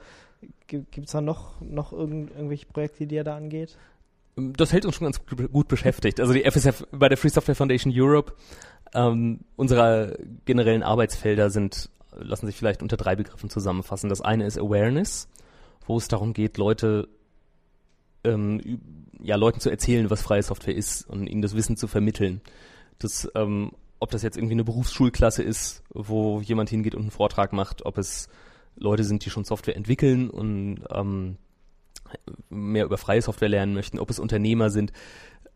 gibt 0.67 0.99
es 0.99 1.13
da 1.13 1.21
noch, 1.21 1.61
noch 1.61 1.93
irgend, 1.93 2.31
irgendwelche 2.31 2.67
Projekte, 2.67 3.07
die 3.07 3.15
ihr 3.15 3.25
da 3.25 3.37
angeht? 3.37 3.77
das 4.39 4.73
hält 4.73 4.85
uns 4.85 4.97
schon 4.97 5.07
ganz 5.07 5.21
gut 5.53 5.69
beschäftigt. 5.69 6.21
Also 6.21 6.33
die 6.33 6.49
FSF 6.49 6.87
bei 6.93 7.09
der 7.09 7.19
Free 7.19 7.29
Software 7.29 7.55
Foundation 7.55 7.93
Europe, 7.95 8.35
ähm, 8.95 9.41
unsere 9.57 10.19
generellen 10.45 10.83
Arbeitsfelder 10.83 11.51
sind, 11.51 11.91
lassen 12.17 12.47
sich 12.47 12.57
vielleicht 12.57 12.83
unter 12.83 12.97
drei 12.97 13.17
Begriffen 13.17 13.51
zusammenfassen. 13.51 14.09
Das 14.09 14.21
eine 14.21 14.47
ist 14.47 14.59
Awareness, 14.59 15.29
wo 15.87 15.97
es 15.97 16.09
darum 16.09 16.33
geht, 16.33 16.57
Leute, 16.57 17.09
ähm, 18.25 18.81
ja, 19.21 19.37
Leuten 19.37 19.61
zu 19.61 19.71
erzählen, 19.71 20.11
was 20.11 20.23
freie 20.23 20.43
Software 20.43 20.75
ist 20.75 21.09
und 21.09 21.27
ihnen 21.27 21.43
das 21.43 21.55
Wissen 21.55 21.77
zu 21.77 21.89
vermitteln. 21.89 22.41
Das, 22.99 23.29
ähm, 23.35 23.73
ob 23.99 24.11
das 24.11 24.23
jetzt 24.23 24.37
irgendwie 24.37 24.55
eine 24.55 24.65
Berufsschulklasse 24.65 25.43
ist, 25.43 25.83
wo 25.91 26.41
jemand 26.41 26.71
hingeht 26.71 26.95
und 26.95 27.03
einen 27.03 27.11
Vortrag 27.11 27.53
macht, 27.53 27.85
ob 27.85 27.99
es 27.99 28.29
Leute 28.79 29.05
sind, 29.05 29.25
die 29.25 29.31
schon 29.31 29.45
Software 29.45 29.77
entwickeln 29.77 30.31
und 30.31 30.85
ähm, 30.91 31.37
mehr 32.49 32.85
über 32.85 32.99
freie 32.99 33.23
Software 33.23 33.49
lernen 33.49 33.75
möchten, 33.75 33.99
ob 33.99 34.11
es 34.11 34.19
Unternehmer 34.19 34.71
sind, 34.71 34.93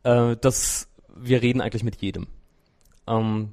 äh, 0.02 0.36
dass 0.36 0.88
wir 1.14 1.42
reden 1.42 1.60
eigentlich 1.60 1.84
mit 1.84 1.96
jedem. 1.96 2.26
Ähm, 3.06 3.52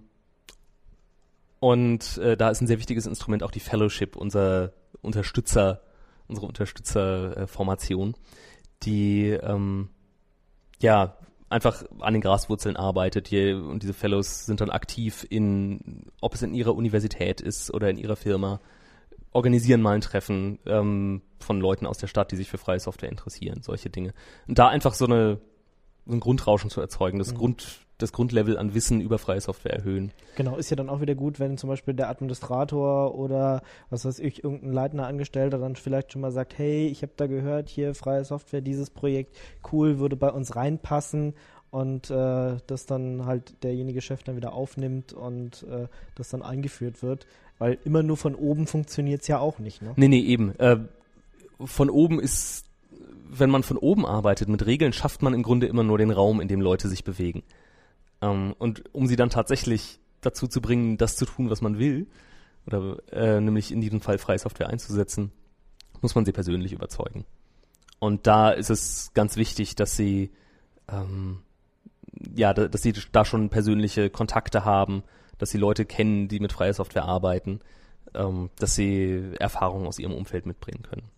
und 1.60 2.18
äh, 2.18 2.38
da 2.38 2.50
ist 2.50 2.62
ein 2.62 2.68
sehr 2.68 2.80
wichtiges 2.80 3.06
Instrument 3.06 3.44
auch 3.44 3.52
die 3.52 3.60
Fellowship, 3.60 4.16
unser 4.16 4.74
Unterstützer, 5.02 5.82
unsere 6.28 6.48
Unterstützerformation, 6.48 8.16
die 8.84 9.30
ähm, 9.30 9.90
ja 10.82 11.18
einfach 11.50 11.84
an 12.00 12.14
den 12.14 12.22
Graswurzeln 12.22 12.78
arbeitet. 12.78 13.28
Hier, 13.28 13.58
und 13.58 13.84
diese 13.84 13.94
Fellows 13.94 14.46
sind 14.46 14.62
dann 14.62 14.70
aktiv 14.70 15.26
in, 15.30 16.04
ob 16.22 16.36
es 16.36 16.42
in 16.44 16.54
ihrer 16.54 16.76
Universität 16.76 17.42
ist 17.42 17.74
oder 17.74 17.90
in 17.90 17.98
ihrer 17.98 18.16
Firma, 18.16 18.62
organisieren 19.32 19.82
mal 19.82 19.96
ein 19.96 20.02
Treffen 20.02 20.60
ähm, 20.66 21.22
von 21.40 21.60
Leuten 21.60 21.86
aus 21.86 21.98
der 21.98 22.08
Stadt, 22.08 22.32
die 22.32 22.36
sich 22.36 22.50
für 22.50 22.58
freie 22.58 22.80
Software 22.80 23.10
interessieren, 23.10 23.62
solche 23.62 23.90
Dinge. 23.90 24.14
Und 24.48 24.60
da 24.60 24.68
einfach 24.68 24.94
so 24.94 25.06
eine 25.06 25.40
so 26.06 26.16
ein 26.16 26.20
Grundrauschen 26.20 26.70
zu 26.70 26.82
erzeugen, 26.82 27.20
das 27.20 27.34
mhm. 27.34 27.38
Grund 27.38 27.80
das 28.00 28.14
Grundlevel 28.14 28.58
an 28.58 28.74
Wissen 28.74 29.02
über 29.02 29.20
freie 29.20 29.42
Software 29.42 29.74
erhöhen. 29.74 30.12
Genau, 30.36 30.56
ist 30.56 30.70
ja 30.70 30.78
dann 30.78 30.90
auch 30.90 31.02
wieder 31.02 31.16
gut, 31.16 31.40
wenn 31.40 31.58
zum 31.58 31.70
Beispiel 31.70 31.94
der 31.94 32.10
Administrator 32.10 33.14
oder 33.14 33.62
was 33.90 34.06
weiß 34.06 34.20
ich, 34.20 34.44
irgendein 34.44 34.72
leitender 34.72 35.06
Angestellter 35.06 35.58
dann 35.58 35.76
vielleicht 35.76 36.14
schon 36.14 36.22
mal 36.22 36.32
sagt, 36.32 36.58
hey, 36.58 36.88
ich 36.88 37.02
habe 37.02 37.12
da 37.18 37.28
gehört, 37.28 37.68
hier 37.68 37.94
freie 37.94 38.24
Software, 38.24 38.62
dieses 38.62 38.90
Projekt, 38.90 39.38
cool, 39.72 40.00
würde 40.00 40.16
bei 40.16 40.32
uns 40.32 40.56
reinpassen 40.56 41.34
und 41.72 42.10
äh, 42.10 42.58
das 42.66 42.86
dann 42.86 43.26
halt 43.26 43.64
derjenige 43.64 44.02
Chef 44.02 44.24
dann 44.24 44.36
wieder 44.36 44.54
aufnimmt 44.54 45.14
und 45.14 45.64
äh, 45.64 45.88
das 46.16 46.30
dann 46.30 46.42
eingeführt 46.42 47.04
wird. 47.04 47.28
Weil 47.60 47.78
immer 47.84 48.04
nur 48.04 48.18
von 48.18 48.36
oben 48.36 48.68
funktioniert 48.68 49.22
es 49.22 49.28
ja 49.28 49.40
auch 49.40 49.60
nicht, 49.60 49.82
ne? 49.82 49.94
Nee, 49.96 50.08
nee, 50.08 50.22
eben. 50.22 50.58
Äh, 50.60 50.80
von 51.64 51.90
oben 51.90 52.20
ist, 52.20 52.66
wenn 53.30 53.50
man 53.50 53.64
von 53.64 53.78
oben 53.78 54.06
arbeitet 54.06 54.50
mit 54.50 54.66
Regeln, 54.66 54.94
schafft 54.94 55.22
man 55.22 55.34
im 55.34 55.44
Grunde 55.44 55.68
immer 55.68 55.84
nur 55.84 55.98
den 55.98 56.12
Raum, 56.12 56.42
in 56.42 56.48
dem 56.48 56.62
Leute 56.62 56.88
sich 56.88 57.04
bewegen. 57.04 57.44
Ähm, 58.22 58.56
und 58.58 58.84
um 58.94 59.08
sie 59.08 59.16
dann 59.18 59.30
tatsächlich 59.30 60.00
dazu 60.22 60.48
zu 60.48 60.62
bringen, 60.62 60.98
das 60.98 61.18
zu 61.18 61.26
tun, 61.26 61.50
was 61.50 61.62
man 61.62 61.80
will, 61.80 62.08
oder 62.66 62.98
äh, 63.12 63.42
nämlich 63.42 63.72
in 63.72 63.82
diesem 63.82 64.02
Fall 64.02 64.18
freie 64.18 64.40
Software 64.40 64.70
einzusetzen, 64.70 65.32
muss 66.02 66.16
man 66.16 66.26
sie 66.26 66.32
persönlich 66.32 66.72
überzeugen. 66.72 67.26
Und 68.00 68.28
da 68.28 68.52
ist 68.52 68.70
es 68.70 69.12
ganz 69.14 69.36
wichtig, 69.36 69.76
dass 69.76 69.96
sie 69.96 70.32
ähm, 70.88 71.40
ja, 72.36 72.54
dass 72.54 72.82
sie 72.82 72.94
da 73.12 73.26
schon 73.26 73.50
persönliche 73.50 74.10
Kontakte 74.10 74.66
haben, 74.66 75.04
dass 75.38 75.50
sie 75.52 75.58
Leute 75.58 75.86
kennen, 75.86 76.28
die 76.28 76.40
mit 76.40 76.52
freier 76.52 76.74
Software 76.74 77.06
arbeiten, 77.06 77.62
ähm, 78.14 78.50
dass 78.58 78.76
sie 78.76 79.32
Erfahrungen 79.40 79.88
aus 79.88 80.00
ihrem 80.00 80.14
Umfeld 80.14 80.46
mitbringen 80.46 80.84
können. 80.84 81.10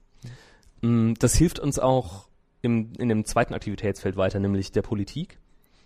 Mhm. 0.82 1.16
Das 1.20 1.36
hilft 1.36 1.60
uns 1.60 1.80
auch 1.80 2.28
im, 2.62 2.94
in 2.98 3.10
dem 3.10 3.26
zweiten 3.26 3.54
Aktivitätsfeld 3.54 4.18
weiter, 4.18 4.40
nämlich 4.40 4.72
der 4.72 4.84
Politik, 4.84 5.40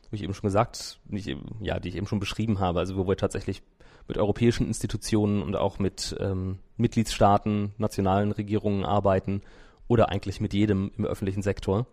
wie 0.10 0.17
ich 0.17 0.23
eben 0.23 0.34
schon 0.34 0.47
gesagt, 0.47 0.99
nicht, 1.08 1.36
ja, 1.62 1.80
die 1.80 1.89
ich 1.89 1.95
eben 1.95 2.08
schon 2.08 2.19
beschrieben 2.19 2.60
habe, 2.60 2.80
also 2.80 2.95
wo 2.97 3.08
wir 3.08 3.17
tatsächlich 3.17 3.62
mit 4.08 4.17
europäischen 4.17 4.67
Institutionen 4.67 5.41
und 5.41 5.56
auch 5.56 5.80
mit 5.80 6.15
ähm, 6.19 6.60
Mitgliedstaaten, 6.78 7.73
nationalen 7.78 8.32
Regierungen 8.32 8.86
arbeiten 8.86 9.41
oder 9.88 10.10
eigentlich 10.10 10.41
mit 10.41 10.54
jedem 10.54 10.91
im 10.97 11.06
öffentlichen 11.06 11.41
Sektor, 11.41 11.88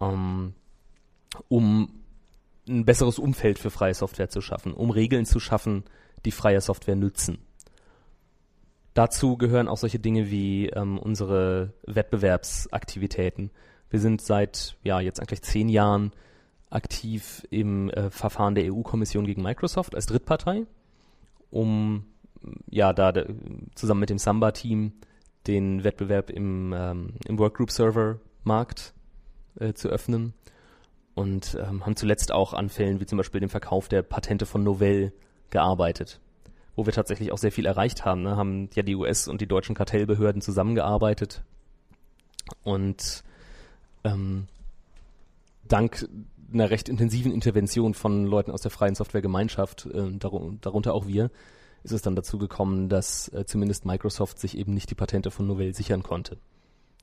ähm, 0.00 0.54
um 1.48 2.01
ein 2.68 2.84
besseres 2.84 3.18
Umfeld 3.18 3.58
für 3.58 3.70
freie 3.70 3.94
Software 3.94 4.28
zu 4.28 4.40
schaffen, 4.40 4.72
um 4.72 4.90
Regeln 4.90 5.26
zu 5.26 5.40
schaffen, 5.40 5.84
die 6.24 6.30
freie 6.30 6.60
Software 6.60 6.96
nützen. 6.96 7.38
Dazu 8.94 9.36
gehören 9.36 9.68
auch 9.68 9.78
solche 9.78 9.98
Dinge 9.98 10.30
wie 10.30 10.68
ähm, 10.68 10.98
unsere 10.98 11.72
Wettbewerbsaktivitäten. 11.86 13.50
Wir 13.90 14.00
sind 14.00 14.20
seit 14.20 14.76
ja 14.82 15.00
jetzt 15.00 15.18
eigentlich 15.18 15.42
zehn 15.42 15.68
Jahren 15.68 16.12
aktiv 16.70 17.46
im 17.50 17.90
äh, 17.90 18.10
Verfahren 18.10 18.54
der 18.54 18.72
EU-Kommission 18.72 19.26
gegen 19.26 19.42
Microsoft 19.42 19.94
als 19.94 20.06
Drittpartei, 20.06 20.66
um 21.50 22.04
ja 22.68 22.92
da 22.92 23.12
de, 23.12 23.34
zusammen 23.74 24.00
mit 24.00 24.10
dem 24.10 24.18
Samba-Team 24.18 24.92
den 25.46 25.84
Wettbewerb 25.84 26.30
im, 26.30 26.72
ähm, 26.76 27.14
im 27.26 27.38
Workgroup-Server-Markt 27.38 28.94
äh, 29.58 29.72
zu 29.72 29.88
öffnen 29.88 30.34
und 31.14 31.58
ähm, 31.60 31.84
haben 31.84 31.96
zuletzt 31.96 32.32
auch 32.32 32.52
an 32.52 32.68
Fällen 32.68 33.00
wie 33.00 33.06
zum 33.06 33.18
Beispiel 33.18 33.40
dem 33.40 33.50
Verkauf 33.50 33.88
der 33.88 34.02
Patente 34.02 34.46
von 34.46 34.62
Novell 34.62 35.12
gearbeitet, 35.50 36.20
wo 36.74 36.86
wir 36.86 36.92
tatsächlich 36.92 37.32
auch 37.32 37.38
sehr 37.38 37.52
viel 37.52 37.66
erreicht 37.66 38.04
haben. 38.04 38.22
Ne? 38.22 38.36
Haben 38.36 38.70
ja 38.74 38.82
die 38.82 38.96
US- 38.96 39.28
und 39.28 39.40
die 39.40 39.46
deutschen 39.46 39.74
Kartellbehörden 39.74 40.40
zusammengearbeitet 40.40 41.42
und 42.64 43.22
ähm, 44.04 44.46
dank 45.68 46.08
einer 46.52 46.70
recht 46.70 46.88
intensiven 46.88 47.32
Intervention 47.32 47.94
von 47.94 48.26
Leuten 48.26 48.50
aus 48.50 48.62
der 48.62 48.70
freien 48.70 48.94
Softwaregemeinschaft, 48.94 49.86
äh, 49.86 50.10
darun 50.18 50.58
darunter 50.60 50.94
auch 50.94 51.06
wir, 51.06 51.30
ist 51.82 51.92
es 51.92 52.02
dann 52.02 52.14
dazu 52.14 52.38
gekommen, 52.38 52.88
dass 52.88 53.28
äh, 53.28 53.44
zumindest 53.46 53.86
Microsoft 53.86 54.38
sich 54.38 54.56
eben 54.56 54.74
nicht 54.74 54.90
die 54.90 54.94
Patente 54.94 55.30
von 55.30 55.46
Novell 55.46 55.74
sichern 55.74 56.02
konnte 56.02 56.38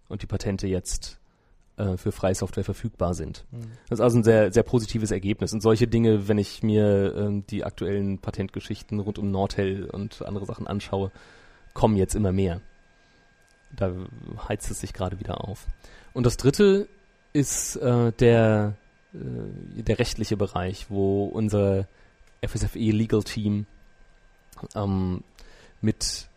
und 0.08 0.22
die 0.22 0.28
Patente 0.28 0.68
jetzt 0.68 1.20
äh, 1.80 1.98
für 1.98 2.12
freie 2.12 2.36
Software 2.36 2.66
verfügbar 2.66 3.14
sind. 3.14 3.46
Mhm. 3.52 3.72
Das 3.88 4.00
ist 4.00 4.04
also 4.04 4.20
ein 4.20 4.24
sehr, 4.24 4.52
sehr 4.52 4.64
positives 4.64 5.12
Ergebnis. 5.12 5.54
Und 5.54 5.62
solche 5.62 5.88
Dinge, 5.88 6.28
wenn 6.28 6.38
ich 6.38 6.62
mir 6.62 7.16
ähm, 7.16 7.46
die 7.48 7.64
aktuellen 7.64 8.20
Patentgeschichten 8.20 9.00
rund 9.00 9.18
um 9.18 9.32
Nordhell 9.32 9.86
und 9.86 10.22
andere 10.26 10.46
Sachen 10.46 10.68
anschaue, 10.68 11.12
kommen 11.74 11.96
jetzt 11.96 12.16
immer 12.16 12.34
mehr. 12.34 12.62
Da 13.76 13.94
heizt 14.50 14.70
es 14.70 14.82
sich 14.82 14.94
gerade 14.94 15.20
wieder 15.20 15.48
auf. 15.48 15.68
Und 16.14 16.26
das 16.26 16.36
dritte 16.36 16.90
ist 17.32 17.78
äh, 17.78 18.12
der, 18.12 18.76
äh, 19.14 19.82
der 19.82 20.00
rechtliche 20.00 20.36
Bereich, 20.36 20.88
wo 20.90 21.26
unser 21.26 21.88
FSFE 22.46 22.92
Legal 22.92 23.24
Team 23.24 23.68
ähm, 24.76 25.24
mit 25.82 26.28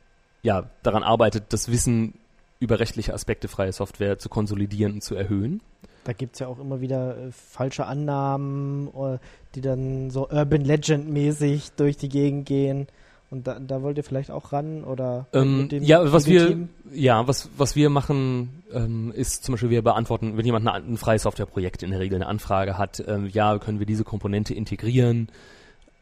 ja, 0.42 0.70
daran 0.82 1.02
arbeitet, 1.02 1.52
das 1.52 1.70
Wissen 1.70 2.14
über 2.62 2.78
rechtliche 2.78 3.12
Aspekte 3.12 3.48
freie 3.48 3.72
Software 3.72 4.18
zu 4.18 4.28
konsolidieren 4.28 4.94
und 4.94 5.02
zu 5.02 5.14
erhöhen. 5.14 5.60
Da 6.04 6.12
gibt 6.12 6.34
es 6.34 6.40
ja 6.40 6.46
auch 6.46 6.58
immer 6.58 6.80
wieder 6.80 7.16
äh, 7.16 7.32
falsche 7.32 7.86
Annahmen, 7.86 8.88
äh, 8.88 9.18
die 9.54 9.60
dann 9.60 10.10
so 10.10 10.28
Urban 10.28 10.62
Legend-mäßig 10.62 11.72
durch 11.76 11.96
die 11.96 12.08
Gegend 12.08 12.46
gehen. 12.46 12.86
Und 13.30 13.46
da, 13.46 13.58
da 13.58 13.82
wollt 13.82 13.96
ihr 13.96 14.04
vielleicht 14.04 14.30
auch 14.30 14.52
ran 14.52 14.84
oder 14.84 15.26
ähm, 15.32 15.68
dem, 15.70 15.82
ja, 15.82 16.12
was 16.12 16.26
wir 16.26 16.48
Team? 16.48 16.68
ja 16.92 17.26
was 17.26 17.48
was 17.56 17.74
wir 17.74 17.88
machen 17.88 18.62
ähm, 18.74 19.10
ist 19.16 19.42
zum 19.44 19.54
Beispiel 19.54 19.70
wir 19.70 19.80
beantworten, 19.80 20.36
wenn 20.36 20.44
jemand 20.44 20.68
eine, 20.68 20.86
ein 20.86 20.98
freies 20.98 21.22
Softwareprojekt 21.22 21.82
in 21.82 21.92
der 21.92 22.00
Regel 22.00 22.16
eine 22.16 22.26
Anfrage 22.26 22.76
hat, 22.76 23.02
ähm, 23.06 23.30
ja 23.32 23.58
können 23.58 23.78
wir 23.78 23.86
diese 23.86 24.04
Komponente 24.04 24.52
integrieren. 24.52 25.28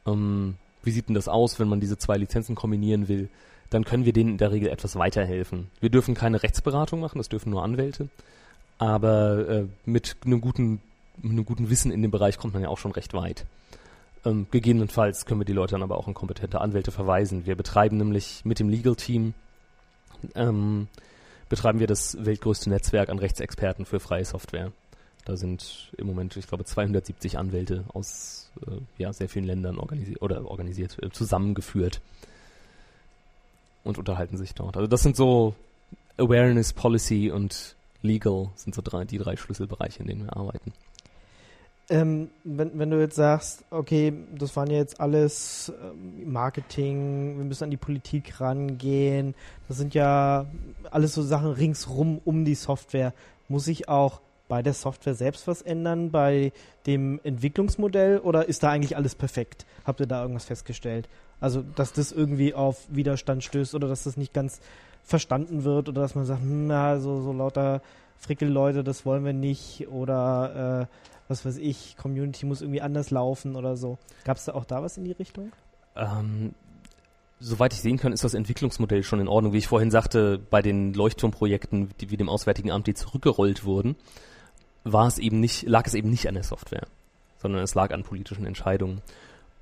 Ähm, 0.09 0.57
wie 0.83 0.91
sieht 0.91 1.07
denn 1.07 1.15
das 1.15 1.29
aus, 1.29 1.61
wenn 1.61 1.69
man 1.69 1.79
diese 1.79 1.99
zwei 1.99 2.17
Lizenzen 2.17 2.57
kombinieren 2.57 3.07
will? 3.07 3.29
Dann 3.71 3.85
können 3.85 4.05
wir 4.05 4.13
denen 4.13 4.31
in 4.31 4.39
der 4.39 4.53
Regel 4.53 4.69
etwas 4.69 4.97
weiterhelfen. 4.97 5.71
Wir 5.81 5.91
dürfen 5.91 6.15
keine 6.15 6.43
Rechtsberatung 6.43 7.01
machen, 7.01 7.19
das 7.19 7.29
dürfen 7.29 7.51
nur 7.51 7.63
Anwälte. 7.63 8.09
Aber 8.79 9.49
äh, 9.49 9.67
mit 9.85 10.17
einem 10.25 10.41
guten, 10.41 10.81
einem 11.23 11.45
guten 11.45 11.71
Wissen 11.71 11.93
in 11.93 12.03
dem 12.03 12.11
Bereich 12.11 12.39
kommt 12.39 12.55
man 12.55 12.63
ja 12.63 12.69
auch 12.69 12.79
schon 12.79 12.93
recht 12.93 13.15
weit. 13.15 13.47
Ähm, 14.25 14.47
gegebenenfalls 14.51 15.25
können 15.25 15.41
wir 15.41 15.45
die 15.45 15.53
Leute 15.53 15.73
dann 15.73 15.83
aber 15.83 15.97
auch 15.97 16.09
an 16.09 16.15
kompetente 16.15 16.61
Anwälte 16.61 16.91
verweisen. 16.91 17.47
Wir 17.47 17.57
betreiben 17.57 17.97
nämlich 17.97 18.45
mit 18.45 18.59
dem 18.59 18.69
Legal 18.69 18.97
Team 18.97 19.35
ähm, 20.35 20.89
betreiben 21.49 21.81
wir 21.81 21.87
das 21.87 22.25
weltgrößte 22.25 22.71
Netzwerk 22.71 23.09
an 23.09 23.19
Rechtsexperten 23.19 23.87
für 23.87 24.01
freie 24.01 24.25
Software. 24.25 24.73
Da 25.25 25.37
sind 25.37 25.93
im 25.97 26.07
Moment, 26.07 26.37
ich 26.37 26.47
glaube, 26.47 26.65
270 26.65 27.39
Anwälte 27.39 27.85
aus 27.93 28.51
äh, 28.67 28.81
ja, 28.99 29.13
sehr 29.13 29.29
vielen 29.29 29.45
Ländern 29.45 29.79
organisiert 29.79 30.23
oder 30.23 30.45
organisiert, 30.51 30.99
äh, 31.03 31.11
zusammengeführt 31.11 32.01
und 33.85 33.99
unterhalten 33.99 34.37
sich 34.37 34.55
dort. 34.55 34.77
Also 34.77 34.87
das 34.87 35.03
sind 35.03 35.17
so 35.17 35.55
Awareness, 36.17 36.73
Policy 36.73 37.31
und 37.31 37.77
Legal 38.03 38.49
sind 38.55 38.75
so 38.75 38.83
drei, 38.83 39.05
die 39.05 39.19
drei 39.19 39.37
Schlüsselbereiche, 39.37 40.01
in 40.01 40.07
denen 40.07 40.25
wir 40.25 40.37
arbeiten. 40.37 40.73
Ähm, 41.91 42.31
wenn, 42.45 42.79
wenn 42.79 42.91
du 42.91 43.01
jetzt 43.01 43.17
sagst, 43.17 43.65
okay, 43.71 44.13
das 44.39 44.55
waren 44.55 44.71
ja 44.71 44.77
jetzt 44.77 45.01
alles 45.01 45.73
ähm, 45.83 46.33
Marketing, 46.33 47.37
wir 47.37 47.45
müssen 47.45 47.65
an 47.65 47.71
die 47.71 47.77
Politik 47.77 48.41
rangehen, 48.41 49.35
das 49.67 49.79
sind 49.79 49.93
ja 49.93 50.47
alles 50.91 51.15
so 51.15 51.23
Sachen 51.23 51.51
ringsrum 51.51 52.21
um 52.25 52.45
die 52.45 52.55
Software. 52.55 53.13
Muss 53.49 53.67
ich 53.67 53.89
auch 53.89 54.21
bei 54.49 54.63
der 54.63 54.75
Software 54.75 55.15
selbst 55.15 55.49
was 55.49 55.63
ändern, 55.63 56.13
bei 56.13 56.53
dem 56.87 57.21
Entwicklungsmodell 57.25 58.19
oder 58.19 58.49
ist 58.49 58.63
da 58.63 58.71
eigentlich 58.71 58.97
alles 58.97 59.17
perfekt? 59.17 59.67
Habt 59.85 59.99
ihr 59.99 60.07
da 60.07 60.23
irgendwas 60.23 60.45
festgestellt? 60.45 61.09
Also, 61.41 61.63
dass 61.63 61.93
das 61.93 62.13
irgendwie 62.13 62.55
auf 62.55 62.87
Widerstand 62.89 63.45
stößt 63.45 63.75
oder 63.75 63.89
dass 63.89 64.05
das 64.05 64.17
nicht 64.17 64.35
ganz 64.35 64.61
verstanden 65.03 65.65
wird 65.65 65.89
oder 65.89 66.03
dass 66.03 66.15
man 66.15 66.27
sagt, 66.27 66.43
hm, 66.43 66.67
na, 66.67 66.99
so, 67.01 67.23
so 67.23 67.33
lauter 67.33 67.83
Frickelleute, 68.19 68.85
das 68.85 69.07
wollen 69.07 69.25
wir 69.25 69.33
nicht 69.33 69.89
oder 69.89 70.89
äh, 70.89 70.95
was 71.29 71.45
weiß 71.45 71.57
ich, 71.57 71.97
Community 71.97 72.45
muss 72.45 72.61
irgendwie 72.61 72.83
anders 72.83 73.11
laufen 73.11 73.57
oder 73.57 73.77
so. 73.77 73.99
Gab 74.25 74.37
es 74.37 74.45
da 74.45 74.55
auch 74.55 74.65
da 74.65 74.83
was 74.83 74.99
in 74.99 75.05
die 75.05 75.13
Richtung? 75.13 75.53
Ähm, 75.97 76.55
soweit 77.39 77.73
ich 77.73 77.81
sehen 77.81 77.97
kann, 77.97 78.13
ist 78.13 78.25
das 78.25 78.35
Entwicklungsmodell 78.35 79.03
schon 79.03 79.21
in 79.21 79.29
Ordnung. 79.29 79.53
Wie 79.53 79.59
ich 79.59 79.69
vorhin 79.69 79.91
sagte, 79.91 80.39
bei 80.39 80.61
den 80.61 80.93
Leuchtturmprojekten, 80.93 81.91
die 82.01 82.11
wie 82.11 82.17
dem 82.17 82.29
Auswärtigen 82.29 82.71
Amt, 82.71 82.87
die 82.87 82.95
zurückgerollt 82.95 83.65
wurden, 83.65 83.97
war 84.85 85.07
es 85.07 85.19
eben 85.19 85.41
nicht, 85.41 85.63
lag 85.69 85.87
es 85.87 85.95
eben 85.95 86.11
nicht 86.11 86.29
an 86.29 86.35
der 86.35 86.43
Software, 86.43 86.87
sondern 87.39 87.63
es 87.63 87.75
lag 87.75 87.93
an 87.93 88.03
politischen 88.03 88.45
Entscheidungen. 88.45 89.01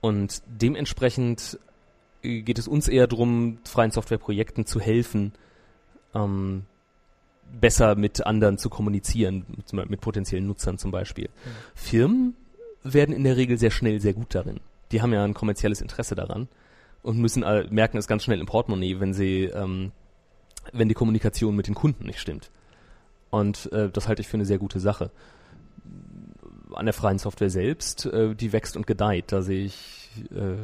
Und 0.01 0.43
dementsprechend 0.47 1.59
geht 2.22 2.59
es 2.59 2.68
uns 2.68 2.88
eher 2.88 3.07
darum, 3.07 3.59
freien 3.64 3.90
Softwareprojekten 3.90 4.66
zu 4.66 4.81
helfen, 4.81 5.33
ähm, 6.14 6.64
besser 7.61 7.94
mit 7.94 8.26
anderen 8.26 8.59
zu 8.59 8.68
kommunizieren, 8.68 9.44
mit, 9.72 9.90
mit 9.90 10.00
potenziellen 10.00 10.46
Nutzern 10.46 10.78
zum 10.78 10.90
Beispiel. 10.90 11.28
Mhm. 11.28 11.50
Firmen 11.74 12.37
werden 12.83 13.14
in 13.14 13.24
der 13.24 13.37
Regel 13.37 13.59
sehr 13.59 13.70
schnell 13.70 14.00
sehr 14.00 14.14
gut 14.14 14.35
darin. 14.35 14.61
Die 14.92 15.02
haben 15.02 15.12
ja 15.12 15.24
ein 15.24 15.35
kommerzielles 15.35 15.81
Interesse 15.81 16.14
daran 16.14 16.48
und 17.02 17.18
müssen 17.18 17.44
merken 17.70 17.98
es 17.98 18.07
ganz 18.07 18.24
schnell 18.24 18.40
im 18.40 18.46
Portemonnaie, 18.46 19.00
wenn 19.00 19.14
sie, 19.14 19.44
ähm, 19.44 19.92
wenn 20.72 20.88
die 20.88 20.94
Kommunikation 20.94 21.54
mit 21.54 21.66
den 21.66 21.74
Kunden 21.74 22.07
nicht 22.07 22.20
stimmt. 22.20 22.50
Und 23.31 23.70
äh, 23.72 23.90
das 23.90 24.09
halte 24.09 24.22
ich 24.22 24.28
für 24.28 24.37
eine 24.37 24.46
sehr 24.46 24.59
gute 24.59 24.81
Sache. 24.81 25.11
An 26.74 26.87
der 26.87 26.94
freien 26.94 27.18
Software 27.18 27.50
selbst, 27.50 28.07
äh, 28.07 28.35
die 28.35 28.52
wächst 28.52 28.76
und 28.76 28.87
gedeiht. 28.87 29.33
Da 29.33 29.42
sehe 29.42 29.64
ich, 29.64 30.08
äh, 30.35 30.57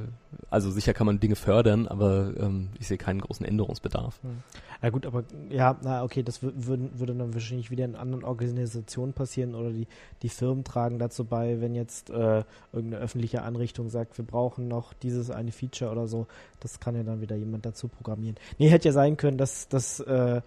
also 0.50 0.70
sicher 0.70 0.94
kann 0.94 1.06
man 1.06 1.20
Dinge 1.20 1.36
fördern, 1.36 1.86
aber 1.88 2.32
ähm, 2.38 2.70
ich 2.78 2.88
sehe 2.88 2.98
keinen 2.98 3.20
großen 3.20 3.44
Änderungsbedarf. 3.44 4.20
Hm. 4.22 4.42
Ja 4.82 4.90
gut, 4.90 5.06
aber 5.06 5.24
ja, 5.48 5.76
na 5.82 6.02
okay, 6.02 6.22
das 6.22 6.42
würde, 6.42 6.90
würde 6.98 7.14
dann 7.14 7.34
wahrscheinlich 7.34 7.70
wieder 7.70 7.84
in 7.84 7.96
anderen 7.96 8.24
Organisationen 8.24 9.12
passieren 9.12 9.54
oder 9.54 9.70
die, 9.70 9.86
die 10.22 10.28
Firmen 10.28 10.64
tragen 10.64 10.98
dazu 10.98 11.24
bei, 11.24 11.60
wenn 11.60 11.74
jetzt 11.74 12.10
äh, 12.10 12.44
irgendeine 12.72 13.02
öffentliche 13.02 13.42
Anrichtung 13.42 13.88
sagt, 13.88 14.18
wir 14.18 14.24
brauchen 14.24 14.68
noch 14.68 14.92
dieses 14.92 15.30
eine 15.30 15.52
Feature 15.52 15.90
oder 15.90 16.06
so, 16.06 16.26
das 16.60 16.80
kann 16.80 16.94
ja 16.94 17.02
dann 17.02 17.20
wieder 17.20 17.36
jemand 17.36 17.64
dazu 17.66 17.88
programmieren. 17.88 18.36
Nee, 18.58 18.68
hätte 18.68 18.88
ja 18.88 18.92
sein 18.92 19.16
können, 19.16 19.38
dass, 19.38 19.68
dass, 19.68 20.00
äh, 20.00 20.42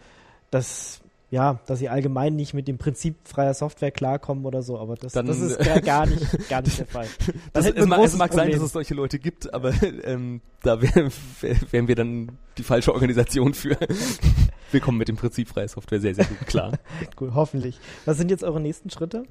dass 0.52 1.02
ja, 1.30 1.60
dass 1.66 1.80
sie 1.80 1.90
allgemein 1.90 2.36
nicht 2.36 2.54
mit 2.54 2.68
dem 2.68 2.78
Prinzip 2.78 3.16
freier 3.26 3.54
Software 3.54 3.92
klarkommen 3.92 4.46
oder 4.46 4.62
so, 4.62 4.80
aber 4.80 4.96
das, 4.96 5.12
dann, 5.12 5.26
das 5.26 5.40
ist 5.40 5.60
gar, 5.64 5.82
gar, 5.82 6.06
nicht, 6.06 6.50
gar 6.50 6.62
nicht 6.62 6.80
der 6.80 6.86
Fall. 6.86 7.08
Das, 7.52 7.66
das 7.66 7.76
es, 7.76 7.86
mag, 7.86 8.00
es 8.00 8.16
mag 8.16 8.34
sein, 8.34 8.52
dass 8.52 8.62
es 8.62 8.72
solche 8.72 8.94
Leute 8.94 9.20
gibt, 9.20 9.54
aber 9.54 9.74
ähm, 10.04 10.42
da 10.64 10.82
wären 10.82 11.12
wär 11.42 11.88
wir 11.88 11.96
dann 11.96 12.38
die 12.58 12.64
falsche 12.64 12.94
Organisation 12.94 13.54
für. 13.54 13.78
wir 14.72 14.80
kommen 14.80 14.98
mit 14.98 15.10
dem 15.10 15.18
Prinzip 15.18 15.50
freier 15.50 15.68
Software 15.68 16.00
sehr, 16.00 16.16
sehr 16.16 16.26
gut 16.26 16.48
klar. 16.48 16.72
cool, 17.20 17.34
hoffentlich. 17.34 17.78
Was 18.06 18.18
sind 18.18 18.32
jetzt 18.32 18.44
eure 18.44 18.62
nächsten 18.62 18.90
Schritte? 18.90 19.24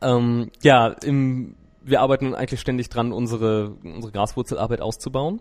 Ähm, 0.00 0.50
ja, 0.62 0.88
im, 0.88 1.54
wir 1.82 2.00
arbeiten 2.00 2.34
eigentlich 2.34 2.60
ständig 2.60 2.88
dran, 2.88 3.12
unsere, 3.12 3.76
unsere 3.84 4.12
Graswurzelarbeit 4.12 4.80
auszubauen. 4.80 5.40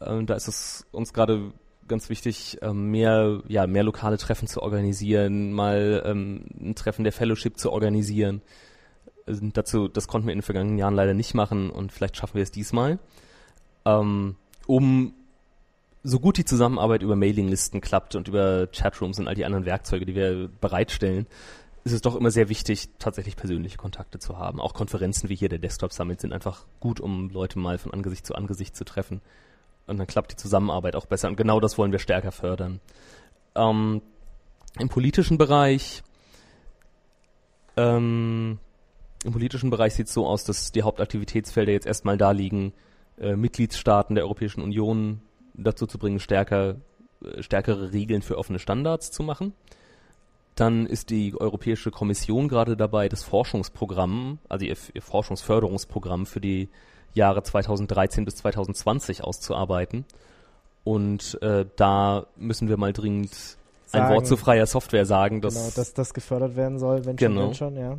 Ähm, 0.00 0.26
da 0.26 0.34
ist 0.34 0.46
es 0.46 0.86
uns 0.92 1.12
gerade 1.12 1.52
ganz 1.88 2.08
wichtig, 2.08 2.58
ähm, 2.62 2.90
mehr, 2.90 3.42
ja, 3.48 3.66
mehr 3.66 3.82
lokale 3.82 4.18
Treffen 4.18 4.48
zu 4.48 4.62
organisieren, 4.62 5.52
mal 5.52 6.02
ähm, 6.06 6.46
ein 6.60 6.74
Treffen 6.74 7.04
der 7.04 7.12
Fellowship 7.12 7.58
zu 7.58 7.72
organisieren. 7.72 8.42
Also 9.26 9.46
dazu, 9.52 9.88
das 9.88 10.08
konnten 10.08 10.26
wir 10.26 10.32
in 10.32 10.38
den 10.38 10.44
vergangenen 10.44 10.78
Jahren 10.78 10.94
leider 10.94 11.14
nicht 11.14 11.34
machen 11.34 11.70
und 11.70 11.92
vielleicht 11.92 12.16
schaffen 12.16 12.34
wir 12.34 12.42
es 12.42 12.50
diesmal. 12.50 12.98
Ähm, 13.84 14.36
um 14.66 15.14
so 16.02 16.18
gut 16.18 16.36
die 16.36 16.44
Zusammenarbeit 16.44 17.02
über 17.02 17.14
Mailinglisten 17.14 17.80
klappt 17.80 18.16
und 18.16 18.28
über 18.28 18.66
Chatrooms 18.66 19.18
und 19.18 19.28
all 19.28 19.34
die 19.34 19.44
anderen 19.44 19.64
Werkzeuge, 19.64 20.04
die 20.04 20.14
wir 20.14 20.48
bereitstellen, 20.60 21.26
ist 21.84 21.92
es 21.92 22.00
doch 22.00 22.16
immer 22.16 22.30
sehr 22.30 22.48
wichtig, 22.48 22.88
tatsächlich 22.98 23.36
persönliche 23.36 23.76
Kontakte 23.76 24.18
zu 24.18 24.38
haben. 24.38 24.60
Auch 24.60 24.74
Konferenzen 24.74 25.28
wie 25.28 25.34
hier 25.34 25.48
der 25.48 25.58
Desktop 25.58 25.92
Summit 25.92 26.20
sind 26.20 26.32
einfach 26.32 26.64
gut, 26.80 27.00
um 27.00 27.30
Leute 27.30 27.58
mal 27.58 27.78
von 27.78 27.92
Angesicht 27.92 28.26
zu 28.26 28.34
Angesicht 28.34 28.76
zu 28.76 28.84
treffen 28.84 29.20
und 29.86 29.98
dann 29.98 30.06
klappt 30.06 30.32
die 30.32 30.36
Zusammenarbeit 30.36 30.96
auch 30.96 31.06
besser. 31.06 31.28
Und 31.28 31.36
genau 31.36 31.60
das 31.60 31.78
wollen 31.78 31.92
wir 31.92 31.98
stärker 31.98 32.32
fördern. 32.32 32.80
Ähm, 33.54 34.02
Im 34.78 34.88
politischen 34.88 35.38
Bereich, 35.38 36.02
ähm, 37.76 38.58
im 39.24 39.32
politischen 39.32 39.70
Bereich 39.70 39.94
sieht 39.94 40.08
es 40.08 40.14
so 40.14 40.26
aus, 40.26 40.44
dass 40.44 40.72
die 40.72 40.82
Hauptaktivitätsfelder 40.82 41.72
jetzt 41.72 41.86
erstmal 41.86 42.16
da 42.16 42.30
liegen, 42.30 42.72
äh, 43.18 43.36
Mitgliedstaaten 43.36 44.14
der 44.14 44.24
Europäischen 44.24 44.62
Union 44.62 45.20
dazu 45.54 45.86
zu 45.86 45.98
bringen, 45.98 46.18
stärker, 46.18 46.76
äh, 47.24 47.42
stärkere 47.42 47.92
Regeln 47.92 48.22
für 48.22 48.38
offene 48.38 48.58
Standards 48.58 49.10
zu 49.10 49.22
machen. 49.22 49.54
Dann 50.54 50.86
ist 50.86 51.10
die 51.10 51.34
Europäische 51.38 51.90
Kommission 51.90 52.48
gerade 52.48 52.76
dabei, 52.76 53.08
das 53.08 53.22
Forschungsprogramm, 53.22 54.38
also 54.48 54.64
ihr, 54.64 54.76
ihr 54.92 55.02
Forschungsförderungsprogramm 55.02 56.26
für 56.26 56.40
die 56.40 56.68
Jahre 57.14 57.42
2013 57.42 58.24
bis 58.24 58.36
2020 58.36 59.24
auszuarbeiten. 59.24 60.04
Und 60.84 61.40
äh, 61.42 61.66
da 61.76 62.26
müssen 62.36 62.68
wir 62.68 62.76
mal 62.76 62.92
dringend 62.92 63.34
sagen, 63.86 64.04
ein 64.04 64.12
Wort 64.12 64.26
zu 64.26 64.36
freier 64.36 64.66
Software 64.66 65.06
sagen. 65.06 65.40
Dass, 65.40 65.54
genau, 65.54 65.70
dass 65.74 65.94
das 65.94 66.14
gefördert 66.14 66.56
werden 66.56 66.78
soll, 66.78 67.04
wenn 67.04 67.16
genau. 67.16 67.52
schon, 67.52 67.76
wenn 67.76 67.82
schon, 67.82 67.92
ja. 67.92 67.98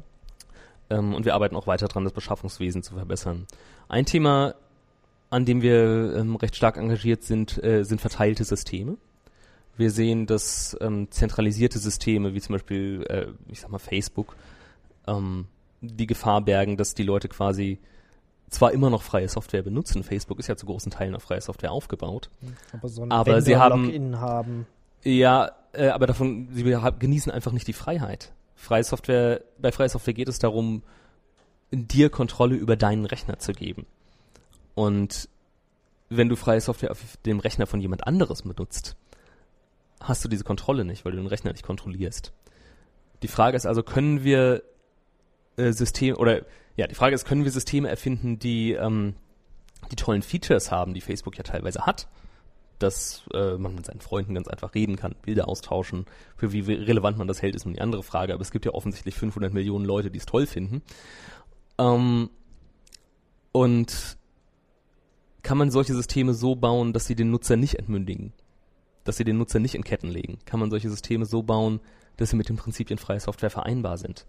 Ähm, 0.89 1.13
und 1.13 1.25
wir 1.25 1.33
arbeiten 1.33 1.55
auch 1.55 1.67
weiter 1.67 1.87
dran, 1.87 2.03
das 2.03 2.13
Beschaffungswesen 2.13 2.83
zu 2.83 2.95
verbessern. 2.95 3.47
Ein 3.87 4.05
Thema, 4.05 4.55
an 5.29 5.45
dem 5.45 5.61
wir 5.61 6.15
ähm, 6.15 6.35
recht 6.35 6.55
stark 6.55 6.77
engagiert 6.77 7.23
sind, 7.23 7.63
äh, 7.63 7.83
sind 7.83 8.01
verteilte 8.01 8.43
Systeme. 8.43 8.97
Wir 9.75 9.89
sehen, 9.89 10.27
dass 10.27 10.77
ähm, 10.81 11.09
zentralisierte 11.09 11.79
Systeme, 11.79 12.33
wie 12.33 12.41
zum 12.41 12.53
Beispiel, 12.53 13.05
äh, 13.09 13.27
ich 13.51 13.61
sag 13.61 13.71
mal, 13.71 13.79
Facebook, 13.79 14.35
ähm, 15.07 15.47
die 15.81 16.05
Gefahr 16.05 16.41
bergen, 16.41 16.77
dass 16.77 16.93
die 16.93 17.03
Leute 17.03 17.27
quasi 17.27 17.79
zwar 18.53 18.71
immer 18.71 18.89
noch 18.89 19.03
freie 19.03 19.27
Software 19.27 19.63
benutzen. 19.63 20.03
Facebook 20.03 20.39
ist 20.39 20.47
ja 20.47 20.55
zu 20.55 20.65
großen 20.65 20.91
Teilen 20.91 21.15
auf 21.15 21.23
freie 21.23 21.41
Software 21.41 21.71
aufgebaut. 21.71 22.29
Aber, 22.71 22.87
so 22.87 23.05
aber 23.09 23.41
sie 23.41 23.57
haben, 23.57 24.19
haben. 24.19 24.67
Ja, 25.03 25.51
äh, 25.73 25.89
aber 25.89 26.07
davon, 26.07 26.49
sie 26.51 26.63
genießen 26.63 27.31
einfach 27.31 27.51
nicht 27.51 27.67
die 27.67 27.73
Freiheit. 27.73 28.31
Freie 28.55 28.83
Software, 28.83 29.41
bei 29.59 29.71
freie 29.71 29.89
Software 29.89 30.13
geht 30.13 30.29
es 30.29 30.39
darum, 30.39 30.83
dir 31.71 32.09
Kontrolle 32.09 32.55
über 32.55 32.75
deinen 32.75 33.05
Rechner 33.05 33.39
zu 33.39 33.53
geben. 33.53 33.85
Und 34.75 35.27
wenn 36.09 36.29
du 36.29 36.35
freie 36.35 36.61
Software 36.61 36.91
auf 36.91 37.17
dem 37.25 37.39
Rechner 37.39 37.67
von 37.67 37.81
jemand 37.81 38.05
anderes 38.07 38.43
benutzt, 38.43 38.95
hast 39.99 40.23
du 40.23 40.29
diese 40.29 40.43
Kontrolle 40.43 40.85
nicht, 40.85 41.05
weil 41.05 41.13
du 41.13 41.17
den 41.17 41.27
Rechner 41.27 41.51
nicht 41.51 41.65
kontrollierst. 41.65 42.33
Die 43.23 43.27
Frage 43.27 43.57
ist 43.57 43.65
also, 43.65 43.83
können 43.83 44.23
wir 44.23 44.63
äh, 45.55 45.71
System 45.71 46.15
oder 46.15 46.41
ja, 46.75 46.87
die 46.87 46.95
Frage 46.95 47.15
ist, 47.15 47.25
können 47.25 47.43
wir 47.43 47.51
Systeme 47.51 47.89
erfinden, 47.89 48.39
die 48.39 48.73
ähm, 48.73 49.15
die 49.91 49.95
tollen 49.95 50.21
Features 50.21 50.71
haben, 50.71 50.93
die 50.93 51.01
Facebook 51.01 51.37
ja 51.37 51.43
teilweise 51.43 51.85
hat, 51.85 52.07
dass 52.79 53.23
äh, 53.33 53.57
man 53.57 53.75
mit 53.75 53.85
seinen 53.85 54.01
Freunden 54.01 54.33
ganz 54.33 54.47
einfach 54.47 54.73
reden 54.75 54.95
kann, 54.95 55.15
Bilder 55.21 55.47
austauschen. 55.47 56.05
Für 56.35 56.51
wie 56.51 56.61
relevant 56.61 57.17
man 57.17 57.27
das 57.27 57.41
hält, 57.41 57.55
ist 57.55 57.65
nun 57.65 57.75
die 57.75 57.81
andere 57.81 58.03
Frage. 58.03 58.33
Aber 58.33 58.41
es 58.41 58.51
gibt 58.51 58.65
ja 58.65 58.73
offensichtlich 58.73 59.15
500 59.15 59.53
Millionen 59.53 59.85
Leute, 59.85 60.11
die 60.11 60.19
es 60.19 60.25
toll 60.25 60.45
finden. 60.45 60.81
Ähm, 61.77 62.29
und 63.51 64.17
kann 65.43 65.57
man 65.57 65.71
solche 65.71 65.93
Systeme 65.93 66.33
so 66.33 66.55
bauen, 66.55 66.93
dass 66.93 67.05
sie 67.05 67.15
den 67.15 67.29
Nutzer 67.29 67.55
nicht 67.55 67.75
entmündigen? 67.75 68.33
Dass 69.03 69.17
sie 69.17 69.25
den 69.25 69.37
Nutzer 69.37 69.59
nicht 69.59 69.75
in 69.75 69.83
Ketten 69.83 70.09
legen? 70.09 70.39
Kann 70.45 70.59
man 70.59 70.69
solche 70.69 70.89
Systeme 70.89 71.25
so 71.25 71.43
bauen, 71.43 71.81
dass 72.17 72.29
sie 72.29 72.35
mit 72.35 72.49
den 72.49 72.57
Prinzipien 72.57 72.97
freier 72.97 73.19
Software 73.19 73.49
vereinbar 73.49 73.97
sind? 73.97 74.25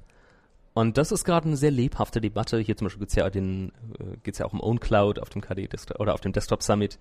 Und 0.74 0.98
das 0.98 1.12
ist 1.12 1.24
gerade 1.24 1.46
eine 1.46 1.56
sehr 1.56 1.70
lebhafte 1.70 2.20
Debatte. 2.20 2.58
Hier 2.58 2.76
zum 2.76 2.86
Beispiel 2.86 3.00
geht's 3.00 3.14
ja, 3.14 3.30
den, 3.30 3.70
äh, 3.98 4.16
geht's 4.24 4.38
ja 4.38 4.46
auch 4.46 4.52
um 4.52 4.60
OwnCloud 4.60 5.20
auf 5.20 5.30
dem 5.30 5.40
KD 5.40 5.68
oder 5.98 6.14
auf 6.14 6.20
dem 6.20 6.32
Desktop 6.32 6.62
Summit. 6.62 6.98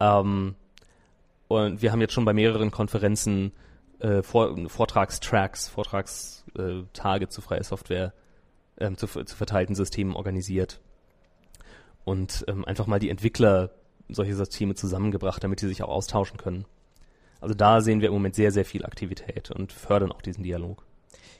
Ähm, 0.00 0.56
und 1.46 1.80
wir 1.80 1.92
haben 1.92 2.00
jetzt 2.00 2.12
schon 2.12 2.24
bei 2.24 2.32
mehreren 2.34 2.72
Konferenzen 2.72 3.52
äh, 4.00 4.22
Vor 4.22 4.56
Vortragstracks, 4.68 5.68
Vortragstage 5.68 7.24
äh, 7.24 7.28
zu 7.28 7.40
freier 7.40 7.62
Software, 7.62 8.12
ähm, 8.78 8.96
zu, 8.96 9.06
zu 9.06 9.36
verteilten 9.36 9.76
Systemen 9.76 10.14
organisiert. 10.14 10.80
Und 12.04 12.44
ähm, 12.48 12.64
einfach 12.64 12.86
mal 12.86 12.98
die 12.98 13.10
Entwickler 13.10 13.70
solche 14.08 14.34
Systeme 14.34 14.74
zusammengebracht, 14.74 15.42
damit 15.44 15.60
sie 15.60 15.68
sich 15.68 15.82
auch 15.82 15.88
austauschen 15.88 16.36
können. 16.36 16.64
Also 17.40 17.54
da 17.54 17.80
sehen 17.80 18.00
wir 18.00 18.08
im 18.08 18.14
Moment 18.14 18.34
sehr, 18.34 18.50
sehr 18.50 18.64
viel 18.64 18.84
Aktivität 18.84 19.52
und 19.52 19.72
fördern 19.72 20.10
auch 20.10 20.22
diesen 20.22 20.42
Dialog. 20.42 20.87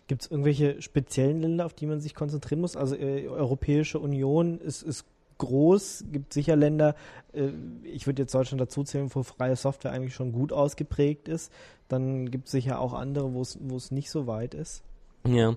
Gibt 0.09 0.23
es 0.23 0.31
irgendwelche 0.31 0.83
speziellen 0.83 1.41
Länder, 1.41 1.67
auf 1.67 1.75
die 1.75 1.87
man 1.87 2.01
sich 2.01 2.15
konzentrieren 2.15 2.61
muss? 2.61 2.77
Also 2.77 2.97
äh, 2.97 3.29
Europäische 3.29 4.01
Union 4.01 4.59
ist, 4.59 4.83
ist 4.83 5.05
groß, 5.39 6.07
gibt 6.11 6.33
sicher 6.33 6.57
Länder, 6.57 6.97
äh, 7.33 7.51
ich 7.85 8.07
würde 8.07 8.23
jetzt 8.23 8.35
Deutschland 8.35 8.61
dazu 8.61 8.83
zählen, 8.83 9.09
wo 9.15 9.23
freie 9.23 9.55
Software 9.55 9.93
eigentlich 9.93 10.15
schon 10.15 10.33
gut 10.33 10.53
ausgeprägt 10.53 11.29
ist. 11.29 11.53
Dann 11.89 12.31
gibt 12.31 12.47
es 12.47 12.53
sicher 12.53 12.81
auch 12.81 12.93
andere, 12.93 13.33
wo 13.33 13.41
es 13.41 13.91
nicht 13.91 14.11
so 14.11 14.27
weit 14.27 14.55
ist. 14.55 14.83
Ja. 15.27 15.57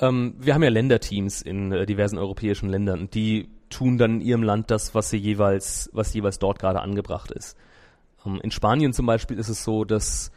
Ähm, 0.00 0.34
wir 0.38 0.54
haben 0.54 0.62
ja 0.62 0.70
Länderteams 0.70 1.42
in 1.42 1.72
äh, 1.72 1.84
diversen 1.84 2.16
europäischen 2.16 2.70
Ländern 2.70 3.10
die 3.10 3.48
tun 3.70 3.98
dann 3.98 4.16
in 4.16 4.20
ihrem 4.20 4.42
Land 4.42 4.70
das, 4.70 4.94
was 4.94 5.10
sie 5.10 5.16
jeweils, 5.16 5.88
was 5.92 6.12
jeweils 6.12 6.38
dort 6.38 6.58
gerade 6.58 6.80
angebracht 6.80 7.30
ist. 7.30 7.56
Ähm, 8.26 8.40
in 8.42 8.50
Spanien 8.50 8.92
zum 8.92 9.06
Beispiel 9.06 9.38
ist 9.38 9.48
es 9.48 9.64
so, 9.64 9.84
dass 9.84 10.32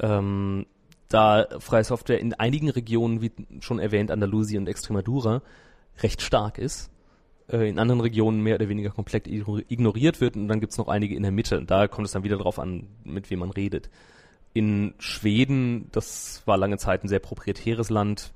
ähm, 0.00 0.66
da 1.08 1.46
freie 1.58 1.84
Software 1.84 2.20
in 2.20 2.34
einigen 2.34 2.68
Regionen, 2.68 3.22
wie 3.22 3.32
schon 3.60 3.78
erwähnt, 3.78 4.10
Andalusien 4.10 4.62
und 4.62 4.68
Extremadura, 4.68 5.42
recht 6.02 6.22
stark 6.22 6.58
ist. 6.58 6.90
Äh, 7.50 7.68
in 7.68 7.78
anderen 7.78 8.00
Regionen 8.00 8.42
mehr 8.42 8.56
oder 8.56 8.68
weniger 8.68 8.90
komplett 8.90 9.26
ignoriert 9.26 10.20
wird 10.20 10.36
und 10.36 10.48
dann 10.48 10.60
gibt's 10.60 10.78
noch 10.78 10.88
einige 10.88 11.14
in 11.14 11.22
der 11.22 11.32
Mitte. 11.32 11.58
Und 11.58 11.70
da 11.70 11.88
kommt 11.88 12.06
es 12.06 12.12
dann 12.12 12.24
wieder 12.24 12.36
darauf 12.36 12.58
an, 12.58 12.86
mit 13.04 13.30
wem 13.30 13.40
man 13.40 13.50
redet. 13.50 13.90
In 14.52 14.94
Schweden, 14.98 15.88
das 15.92 16.42
war 16.46 16.58
lange 16.58 16.78
Zeit 16.78 17.04
ein 17.04 17.08
sehr 17.08 17.20
proprietäres 17.20 17.90
Land 17.90 18.32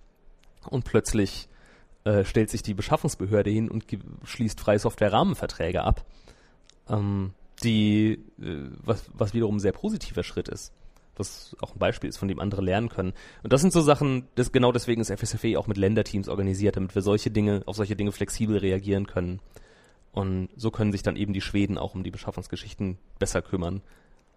und 0.69 0.85
plötzlich 0.85 1.49
äh, 2.05 2.25
stellt 2.25 2.51
sich 2.51 2.63
die 2.63 2.75
Beschaffungsbehörde 2.75 3.51
hin 3.51 3.71
und 3.71 3.85
schließt 4.25 4.61
freie 4.61 4.79
Software-Rahmenverträge 4.79 5.83
ab, 5.83 6.05
ähm, 6.89 7.33
die, 7.63 8.19
äh, 8.41 8.69
was, 8.83 9.05
was 9.13 9.35
wiederum 9.35 9.57
ein 9.57 9.61
sehr 9.61 9.73
positiver 9.73 10.23
Schritt 10.23 10.49
ist 10.49 10.73
was 11.17 11.57
auch 11.61 11.75
ein 11.75 11.79
Beispiel 11.79 12.09
ist, 12.09 12.19
von 12.19 12.29
dem 12.29 12.41
andere 12.41 12.63
lernen 12.63 12.89
können. 12.89 13.13
Und 13.43 13.53
das 13.53 13.61
sind 13.61 13.73
so 13.73 13.81
Sachen, 13.81 14.29
das, 14.35 14.53
genau 14.53 14.73
deswegen 14.73 15.01
ist 15.01 15.13
FSFE 15.13 15.59
auch 15.59 15.67
mit 15.67 15.77
Länderteams 15.77 16.29
organisiert, 16.29 16.77
damit 16.77 16.95
wir 16.95 17.03
solche 17.03 17.31
Dinge, 17.31 17.63
auf 17.67 17.77
solche 17.77 17.97
Dinge 17.97 18.13
flexibel 18.13 18.57
reagieren 18.59 19.07
können. 19.07 19.41
Und 20.13 20.49
so 20.57 20.71
können 20.71 20.93
sich 20.93 21.03
dann 21.03 21.17
eben 21.17 21.33
die 21.33 21.41
Schweden 21.41 21.79
auch 21.79 21.95
um 21.95 22.03
die 22.03 22.11
Beschaffungsgeschichten 22.11 22.99
besser 23.19 23.43
kümmern, 23.43 23.83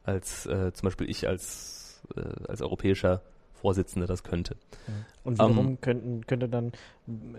als 0.03 0.45
äh, 0.45 0.71
zum 0.73 0.87
Beispiel 0.87 1.09
ich 1.09 1.27
als, 1.27 2.01
äh, 2.15 2.21
als 2.47 2.61
europäischer 2.61 3.21
Vorsitzender 3.53 4.05
das 4.05 4.23
könnte. 4.23 4.57
Und 5.23 5.35
wiederum 5.35 5.57
um, 5.57 5.67
ähm, 5.67 5.81
könnten, 5.81 6.27
könnte 6.27 6.47
dann 6.47 6.71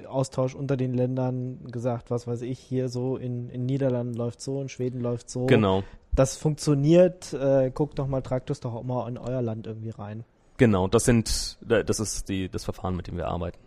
Austausch 0.08 0.54
unter 0.54 0.76
den 0.76 0.92
Ländern 0.92 1.60
gesagt, 1.70 2.10
was 2.10 2.26
weiß 2.26 2.42
ich, 2.42 2.58
hier 2.58 2.88
so 2.88 3.16
in, 3.16 3.48
in 3.50 3.64
Niederlanden 3.64 4.14
läuft 4.14 4.40
so, 4.40 4.60
in 4.60 4.68
Schweden 4.68 5.00
läuft 5.00 5.30
so. 5.30 5.46
Genau 5.46 5.84
das 6.16 6.36
funktioniert, 6.36 7.32
äh, 7.32 7.70
guckt 7.70 7.98
doch 7.98 8.08
mal, 8.08 8.22
tragt 8.22 8.50
das 8.50 8.60
doch 8.60 8.74
auch 8.74 8.82
mal 8.82 9.08
in 9.08 9.18
euer 9.18 9.42
Land 9.42 9.66
irgendwie 9.66 9.90
rein. 9.90 10.24
Genau, 10.56 10.88
das 10.88 11.04
sind, 11.04 11.58
das 11.60 12.00
ist 12.00 12.28
die, 12.28 12.48
das 12.48 12.64
Verfahren, 12.64 12.96
mit 12.96 13.06
dem 13.06 13.16
wir 13.16 13.28
arbeiten. 13.28 13.58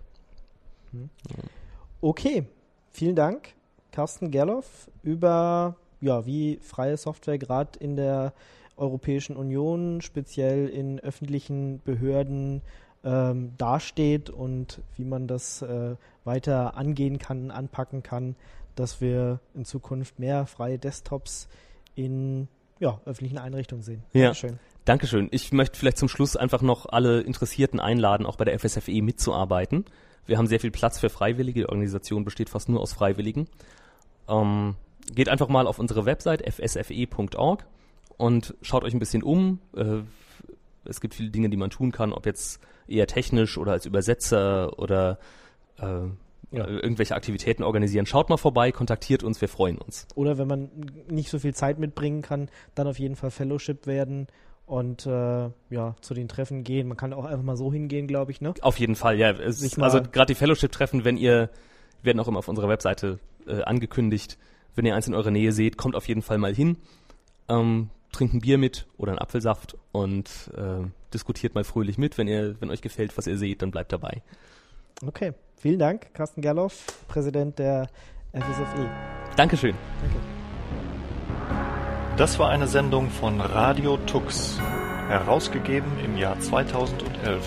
Hm. 0.91 1.09
Okay, 2.01 2.47
vielen 2.91 3.15
Dank, 3.15 3.53
Carsten 3.91 4.31
Gerloff, 4.31 4.89
über 5.03 5.75
ja, 6.01 6.25
wie 6.25 6.59
freie 6.61 6.97
Software 6.97 7.37
gerade 7.37 7.77
in 7.79 7.95
der 7.95 8.33
Europäischen 8.77 9.35
Union, 9.35 10.01
speziell 10.01 10.67
in 10.67 10.99
öffentlichen 10.99 11.81
Behörden 11.83 12.61
ähm, 13.03 13.53
dasteht 13.57 14.29
und 14.29 14.81
wie 14.95 15.03
man 15.03 15.27
das 15.27 15.61
äh, 15.61 15.95
weiter 16.23 16.75
angehen 16.77 17.19
kann, 17.19 17.51
anpacken 17.51 18.03
kann, 18.03 18.35
dass 18.75 19.01
wir 19.01 19.39
in 19.53 19.65
Zukunft 19.65 20.19
mehr 20.19 20.45
freie 20.45 20.79
Desktops 20.79 21.49
in 21.99 22.47
ja, 22.79 22.99
öffentlichen 23.05 23.37
Einrichtungen 23.37 23.83
sehen. 23.83 24.03
Ja. 24.13 24.25
Dankeschön. 24.25 24.59
Dankeschön. 24.85 25.27
Ich 25.31 25.51
möchte 25.51 25.77
vielleicht 25.77 25.97
zum 25.97 26.07
Schluss 26.07 26.35
einfach 26.35 26.61
noch 26.61 26.85
alle 26.87 27.21
Interessierten 27.21 27.79
einladen, 27.79 28.25
auch 28.25 28.37
bei 28.37 28.45
der 28.45 28.57
FSFE 28.57 29.01
mitzuarbeiten. 29.01 29.85
Wir 30.25 30.37
haben 30.37 30.47
sehr 30.47 30.59
viel 30.59 30.71
Platz 30.71 30.99
für 30.99 31.09
Freiwillige. 31.09 31.61
Die 31.61 31.69
Organisation 31.69 32.23
besteht 32.23 32.49
fast 32.49 32.69
nur 32.69 32.79
aus 32.79 32.93
Freiwilligen. 32.93 33.47
Ähm, 34.27 34.75
geht 35.13 35.27
einfach 35.27 35.49
mal 35.49 35.67
auf 35.67 35.79
unsere 35.79 36.05
Website 36.05 36.41
fsfe.org 36.41 37.65
und 38.17 38.55
schaut 38.61 38.83
euch 38.83 38.93
ein 38.93 38.99
bisschen 38.99 39.23
um. 39.23 39.59
Äh, 39.75 40.01
es 40.85 41.01
gibt 41.01 41.15
viele 41.15 41.29
Dinge, 41.29 41.49
die 41.49 41.57
man 41.57 41.69
tun 41.69 41.91
kann, 41.91 42.13
ob 42.13 42.25
jetzt 42.25 42.61
eher 42.87 43.07
technisch 43.07 43.57
oder 43.57 43.73
als 43.73 43.85
Übersetzer 43.85 44.79
oder 44.79 45.19
äh, 45.77 46.07
ja. 46.51 46.65
Äh, 46.65 46.79
irgendwelche 46.79 47.15
Aktivitäten 47.15 47.63
organisieren. 47.63 48.05
Schaut 48.05 48.29
mal 48.29 48.37
vorbei, 48.37 48.71
kontaktiert 48.71 49.23
uns, 49.23 49.41
wir 49.41 49.47
freuen 49.47 49.77
uns. 49.77 50.07
Oder 50.15 50.37
wenn 50.37 50.47
man 50.47 50.69
nicht 51.07 51.29
so 51.29 51.39
viel 51.39 51.53
Zeit 51.53 51.79
mitbringen 51.79 52.21
kann, 52.21 52.49
dann 52.75 52.87
auf 52.87 52.99
jeden 52.99 53.15
Fall 53.15 53.31
Fellowship 53.31 53.87
werden 53.87 54.27
und 54.65 55.05
äh, 55.05 55.49
ja, 55.69 55.95
zu 56.01 56.13
den 56.13 56.27
Treffen 56.27 56.63
gehen. 56.63 56.87
Man 56.87 56.97
kann 56.97 57.13
auch 57.13 57.25
einfach 57.25 57.43
mal 57.43 57.57
so 57.57 57.71
hingehen, 57.71 58.07
glaube 58.07 58.31
ich, 58.31 58.41
ne? 58.41 58.53
Auf 58.61 58.79
jeden 58.79 58.95
Fall, 58.95 59.17
ja. 59.17 59.31
Es, 59.31 59.77
also 59.79 60.01
gerade 60.01 60.33
die 60.33 60.35
Fellowship-Treffen, 60.35 61.05
wenn 61.05 61.17
ihr, 61.17 61.49
werden 62.03 62.19
auch 62.19 62.27
immer 62.27 62.39
auf 62.39 62.47
unserer 62.47 62.69
Webseite 62.69 63.19
äh, 63.47 63.63
angekündigt, 63.63 64.37
wenn 64.75 64.85
ihr 64.85 64.95
eins 64.95 65.07
in 65.07 65.15
eurer 65.15 65.31
Nähe 65.31 65.51
seht, 65.51 65.77
kommt 65.77 65.95
auf 65.95 66.07
jeden 66.07 66.21
Fall 66.21 66.37
mal 66.37 66.53
hin. 66.53 66.77
Ähm, 67.47 67.89
trinkt 68.11 68.35
ein 68.35 68.41
Bier 68.41 68.57
mit 68.57 68.87
oder 68.97 69.11
einen 69.11 69.19
Apfelsaft 69.19 69.75
und 69.91 70.29
äh, 70.55 70.87
diskutiert 71.13 71.55
mal 71.55 71.63
fröhlich 71.63 71.97
mit. 71.97 72.17
Wenn 72.17 72.27
ihr, 72.27 72.55
wenn 72.61 72.69
euch 72.69 72.81
gefällt, 72.81 73.17
was 73.17 73.27
ihr 73.27 73.37
seht, 73.37 73.61
dann 73.61 73.71
bleibt 73.71 73.91
dabei. 73.91 74.21
Okay. 75.05 75.33
Vielen 75.57 75.79
Dank, 75.79 76.13
Carsten 76.13 76.41
Gerloff, 76.41 76.85
Präsident 77.09 77.59
der 77.59 77.89
FSFE. 78.31 78.89
Dankeschön. 79.35 79.75
Danke. 80.01 80.15
Das 82.15 82.39
war 82.39 82.49
eine 82.49 82.67
Sendung 82.67 83.09
von 83.09 83.41
Radio 83.41 83.97
Tux, 83.97 84.57
herausgegeben 85.09 85.99
im 86.03 86.17
Jahr 86.17 86.39
2011 86.39 87.45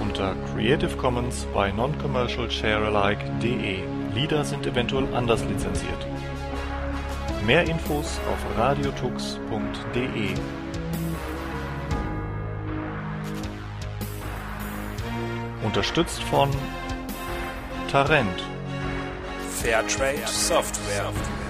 unter 0.00 0.36
Creative 0.52 0.96
Commons 0.96 1.46
by 1.54 1.72
Non-Commercial 1.72 2.50
Sharealike.de. 2.50 3.78
Lieder 4.14 4.44
sind 4.44 4.66
eventuell 4.66 5.12
anders 5.14 5.44
lizenziert. 5.44 6.06
Mehr 7.44 7.64
Infos 7.68 8.20
auf 8.32 8.58
radiotux.de. 8.58 10.34
Unterstützt 15.64 16.22
von 16.22 16.50
Tarent. 17.94 18.40
Fairtrade 19.62 20.26
Software. 20.26 21.43